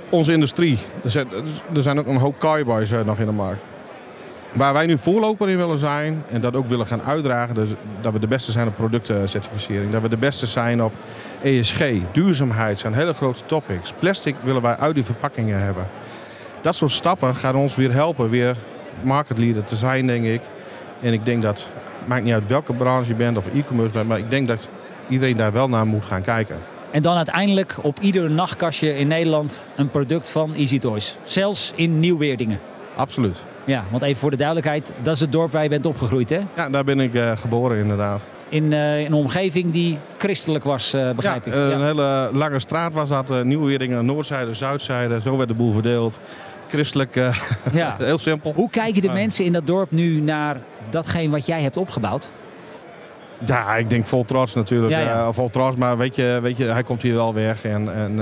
onze 0.08 0.32
industrie. 0.32 0.78
Er 1.04 1.10
zijn, 1.10 1.26
er 1.74 1.82
zijn 1.82 1.98
ook 1.98 2.06
een 2.06 2.16
hoop 2.16 2.38
cowboys 2.38 2.90
nog 3.04 3.18
in 3.18 3.26
de 3.26 3.32
markt. 3.32 3.60
Waar 4.52 4.72
wij 4.72 4.86
nu 4.86 4.98
voorloper 4.98 5.48
in 5.48 5.56
willen 5.56 5.78
zijn 5.78 6.24
en 6.30 6.40
dat 6.40 6.56
ook 6.56 6.66
willen 6.66 6.86
gaan 6.86 7.02
uitdragen, 7.02 7.54
dus 7.54 7.70
dat 8.00 8.12
we 8.12 8.18
de 8.18 8.26
beste 8.26 8.52
zijn 8.52 8.66
op 8.66 8.76
productcertificering, 8.76 9.92
dat 9.92 10.02
we 10.02 10.08
de 10.08 10.16
beste 10.16 10.46
zijn 10.46 10.82
op 10.82 10.92
ESG, 11.42 11.84
duurzaamheid 12.12 12.78
zijn 12.78 12.94
hele 12.94 13.12
grote 13.12 13.40
topics. 13.46 13.92
Plastic 13.98 14.34
willen 14.42 14.62
wij 14.62 14.76
uit 14.76 14.94
die 14.94 15.04
verpakkingen 15.04 15.62
hebben. 15.62 15.86
Dat 16.60 16.74
soort 16.74 16.90
stappen 16.90 17.34
gaan 17.34 17.54
ons 17.54 17.74
weer 17.74 17.92
helpen, 17.92 18.30
weer 18.30 18.56
market 19.02 19.38
leader 19.38 19.64
te 19.64 19.76
zijn, 19.76 20.06
denk 20.06 20.24
ik. 20.24 20.40
En 21.00 21.12
ik 21.12 21.24
denk 21.24 21.42
dat, 21.42 21.68
maakt 22.04 22.24
niet 22.24 22.32
uit 22.32 22.46
welke 22.46 22.72
branche 22.72 23.08
je 23.08 23.14
bent 23.14 23.36
of 23.36 23.46
e-commerce 23.54 23.92
bent, 23.92 24.08
maar 24.08 24.18
ik 24.18 24.30
denk 24.30 24.48
dat 24.48 24.68
iedereen 25.08 25.36
daar 25.36 25.52
wel 25.52 25.68
naar 25.68 25.86
moet 25.86 26.04
gaan 26.04 26.22
kijken. 26.22 26.58
En 26.90 27.02
dan 27.02 27.16
uiteindelijk 27.16 27.76
op 27.82 28.00
ieder 28.00 28.30
nachtkastje 28.30 28.98
in 28.98 29.06
Nederland 29.06 29.66
een 29.76 29.90
product 29.90 30.30
van 30.30 30.54
Easy 30.54 30.78
Toys. 30.78 31.16
Zelfs 31.24 31.72
in 31.74 32.00
Nieuw-Weerdingen. 32.00 32.60
Absoluut. 32.94 33.36
Ja, 33.68 33.84
want 33.90 34.02
even 34.02 34.20
voor 34.20 34.30
de 34.30 34.36
duidelijkheid, 34.36 34.92
dat 35.02 35.14
is 35.14 35.20
het 35.20 35.32
dorp 35.32 35.52
waar 35.52 35.62
je 35.62 35.68
bent 35.68 35.86
opgegroeid, 35.86 36.30
hè? 36.30 36.40
Ja, 36.56 36.68
daar 36.68 36.84
ben 36.84 37.00
ik 37.00 37.14
uh, 37.14 37.36
geboren 37.36 37.78
inderdaad. 37.78 38.26
In, 38.48 38.64
uh, 38.64 39.00
in, 39.00 39.06
een 39.06 39.12
omgeving 39.12 39.72
die 39.72 39.98
christelijk 40.18 40.64
was, 40.64 40.94
uh, 40.94 41.10
begrijp 41.10 41.44
ja, 41.44 41.52
ik. 41.52 41.56
Ja, 41.56 41.70
een 41.70 41.84
hele 41.84 42.28
lange 42.32 42.58
straat 42.58 42.92
was 42.92 43.08
dat. 43.08 43.44
Nieuwweringen, 43.44 44.04
noordzijde, 44.04 44.54
zuidzijde. 44.54 45.20
Zo 45.20 45.36
werd 45.36 45.48
de 45.48 45.54
boel 45.54 45.72
verdeeld. 45.72 46.18
Christelijk, 46.68 47.14
ja. 47.72 47.96
heel 47.98 48.18
simpel. 48.18 48.52
Hoe 48.54 48.70
kijken 48.70 49.02
de 49.02 49.10
mensen 49.10 49.44
in 49.44 49.52
dat 49.52 49.66
dorp 49.66 49.90
nu 49.90 50.20
naar 50.20 50.56
datgene 50.90 51.30
wat 51.30 51.46
jij 51.46 51.62
hebt 51.62 51.76
opgebouwd? 51.76 52.30
Ja, 53.44 53.76
ik 53.76 53.90
denk 53.90 54.06
vol 54.06 54.24
trots 54.24 54.54
natuurlijk. 54.54 54.92
Ja, 54.92 55.00
ja. 55.00 55.32
vol 55.32 55.48
trots, 55.48 55.76
maar 55.76 55.96
weet 55.96 56.16
je, 56.16 56.38
weet 56.42 56.56
je, 56.56 56.64
hij 56.64 56.82
komt 56.82 57.02
hier 57.02 57.14
wel 57.14 57.34
weg. 57.34 57.64
En, 57.64 57.94
en, 57.94 58.20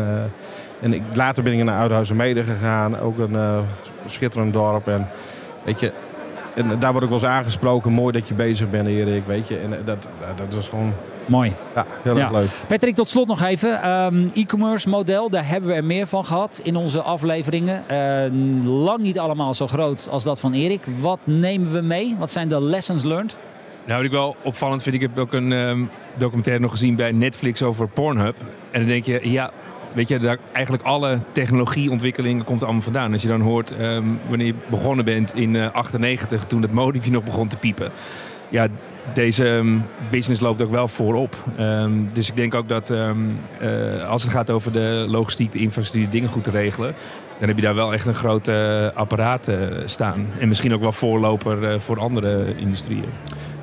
en 0.81 0.93
ik, 0.93 1.03
later 1.15 1.43
ben 1.43 1.53
ik 1.53 1.65
naar 1.65 1.79
Oudhuizen 1.81 2.17
Mede 2.17 2.43
gegaan. 2.43 2.99
Ook 2.99 3.19
een 3.19 3.65
schitterend 4.07 4.53
dorp. 4.53 4.89
En 4.89 5.09
Weet 5.67 5.81
je, 5.81 5.93
en 6.55 6.79
daar 6.79 6.93
word 6.93 7.03
ik 7.03 7.11
wel 7.11 7.19
eens 7.19 7.29
aangesproken. 7.29 7.93
Mooi 7.93 8.13
dat 8.13 8.29
je 8.29 8.35
bezig 8.35 8.71
bent, 8.71 8.89
Erik. 8.89 9.27
Weet 9.27 9.49
je, 9.49 9.59
en 9.59 9.73
eh, 9.73 9.85
dat, 9.85 10.09
dat 10.37 10.55
is 10.55 10.69
gewoon. 10.69 10.93
Mooi. 11.27 11.53
Ja, 11.75 11.87
heel 12.03 12.19
erg 12.19 12.31
leuk. 12.31 12.49
Patrick, 12.67 12.95
tot 12.95 13.09
slot 13.09 13.27
nog 13.27 13.43
even. 13.43 13.91
Um, 13.91 14.31
E-commerce 14.35 14.89
model, 14.89 15.31
daar 15.31 15.49
hebben 15.49 15.71
we 15.71 15.77
er 15.77 15.85
meer 15.85 16.07
van 16.07 16.25
gehad 16.25 16.61
in 16.63 16.77
onze 16.77 17.03
afleveringen. 17.03 17.85
Uh, 17.91 18.81
lang 18.85 18.99
niet 18.99 19.19
allemaal 19.19 19.55
zo 19.55 19.67
groot 19.67 20.09
als 20.11 20.25
dat 20.25 20.41
van 20.41 20.53
Erik. 20.53 20.85
Wat 21.01 21.21
nemen 21.25 21.73
we 21.73 21.81
mee? 21.81 22.17
Wat 22.19 22.31
zijn 22.31 22.49
de 22.49 22.61
lessons 22.61 23.05
learned? 23.05 23.39
Nou, 23.85 23.97
wat 23.97 24.07
ik 24.07 24.17
wel 24.17 24.37
opvallend 24.43 24.83
vind, 24.83 24.95
ik 24.95 25.01
heb 25.01 25.19
ook 25.19 25.33
een 25.33 25.53
um, 25.53 25.91
documentaire 26.17 26.63
nog 26.63 26.71
gezien 26.71 26.97
bij 26.97 27.13
Netflix 27.13 27.63
over 27.63 27.89
Pornhub. 27.89 28.37
En 28.71 28.81
dan 28.81 28.89
denk 28.89 29.05
je, 29.05 29.31
ja, 29.31 29.51
weet 29.97 30.09
je, 30.09 30.19
daar 30.19 30.39
eigenlijk 30.53 30.85
alle 30.85 31.19
technologieontwikkelingen 31.33 32.45
komt 32.45 32.63
allemaal 32.63 32.83
vandaan. 32.83 33.13
Als 33.13 33.23
je 33.23 33.29
dan 33.29 33.41
hoort 33.41 33.81
um, 33.81 34.19
wanneer 34.29 34.47
je 34.47 34.55
begonnen 34.71 35.05
bent 35.05 35.35
in 35.35 35.55
uh, 35.55 35.73
98, 35.73 36.45
toen 36.45 36.63
het 36.63 36.73
modempje 36.73 37.11
nog 37.11 37.25
begon 37.25 37.49
te 37.49 37.57
piepen. 37.57 37.91
Ja, 38.49 38.67
deze 39.15 39.49
um, 39.49 39.85
business 40.11 40.41
loopt 40.41 40.63
ook 40.63 40.71
wel 40.71 40.89
voorop. 40.89 41.37
Um, 41.61 42.09
dus 42.13 42.29
ik 42.29 42.37
denk 42.37 42.55
ook 42.55 42.69
dat 42.69 42.91
uh, 42.91 43.11
als 44.09 44.23
het 44.23 44.33
gaat 44.33 44.51
over 44.51 44.73
de 44.73 45.05
logistiek, 45.09 45.53
de 45.53 45.59
infrastructuur, 45.59 46.11
dingen 46.11 46.29
goed 46.29 46.45
te 46.45 46.51
regelen, 46.51 46.95
dan 47.39 47.49
heb 47.49 47.57
je 47.57 47.63
daar 47.63 47.75
wel 47.75 47.93
echt 47.93 48.07
een 48.07 48.15
grote 48.15 48.91
apparaat 48.95 49.49
uh, 49.49 49.57
staan. 49.85 50.27
En 50.39 50.49
misschien 50.49 50.75
ook 50.75 50.81
wel 50.81 50.93
voorloper 50.93 51.81
voor 51.81 52.01
andere 52.01 52.57
industrieën. 52.57 53.13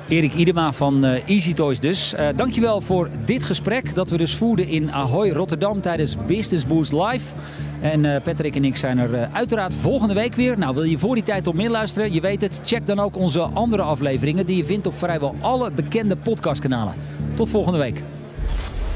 Erik 0.08 0.34
Idema 0.34 0.72
van 0.72 1.04
uh, 1.04 1.28
Easy 1.28 1.54
Toys 1.54 1.80
dus. 1.80 2.14
Uh, 2.14 2.28
dankjewel 2.36 2.80
voor 2.80 3.10
dit 3.24 3.44
gesprek 3.44 3.94
dat 3.94 4.10
we 4.10 4.16
dus 4.16 4.34
voerden 4.34 4.68
in 4.68 4.92
Ahoy 4.92 5.30
Rotterdam 5.30 5.80
tijdens 5.80 6.16
Business 6.26 6.66
Boost 6.66 6.92
Live. 6.92 7.34
En 7.80 8.04
uh, 8.04 8.16
Patrick 8.22 8.56
en 8.56 8.64
ik 8.64 8.76
zijn 8.76 8.98
er 8.98 9.28
uiteraard 9.32 9.74
volgende 9.74 10.14
week 10.14 10.34
weer. 10.34 10.58
Nou, 10.58 10.74
wil 10.74 10.82
je 10.82 10.98
voor 10.98 11.14
die 11.14 11.24
tijd 11.24 11.46
op 11.46 11.54
meer 11.54 11.70
luisteren? 11.70 12.12
Je 12.12 12.20
weet 12.20 12.40
het, 12.40 12.60
check 12.64 12.86
dan 12.86 13.00
ook 13.00 13.16
onze 13.16 13.40
andere 13.40 13.82
afleveringen 13.82 14.46
die 14.46 14.56
je 14.56 14.64
vindt 14.64 14.86
op 14.86 14.98
vrijwel 14.98 15.34
alle 15.40 15.70
bekende 15.70 16.16
podcastkanalen. 16.16 16.94
Tot 17.34 17.50
volgende 17.50 17.78
week. 17.78 18.02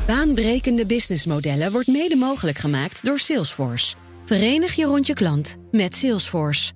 Baanbrekende 0.07 0.87
businessmodellen 0.87 1.73
wordt 1.73 1.89
mede 1.89 2.17
mogelijk 2.17 2.59
gemaakt 2.59 3.05
door 3.05 3.19
Salesforce. 3.19 3.95
Verenig 4.25 4.75
je 4.75 4.85
rond 4.85 5.07
je 5.07 5.15
klant 5.15 5.57
met 5.71 5.95
Salesforce. 5.95 6.73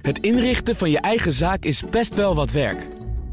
Het 0.00 0.18
inrichten 0.18 0.76
van 0.76 0.90
je 0.90 1.00
eigen 1.00 1.32
zaak 1.32 1.64
is 1.64 1.82
best 1.90 2.14
wel 2.14 2.34
wat 2.34 2.50
werk. 2.50 2.86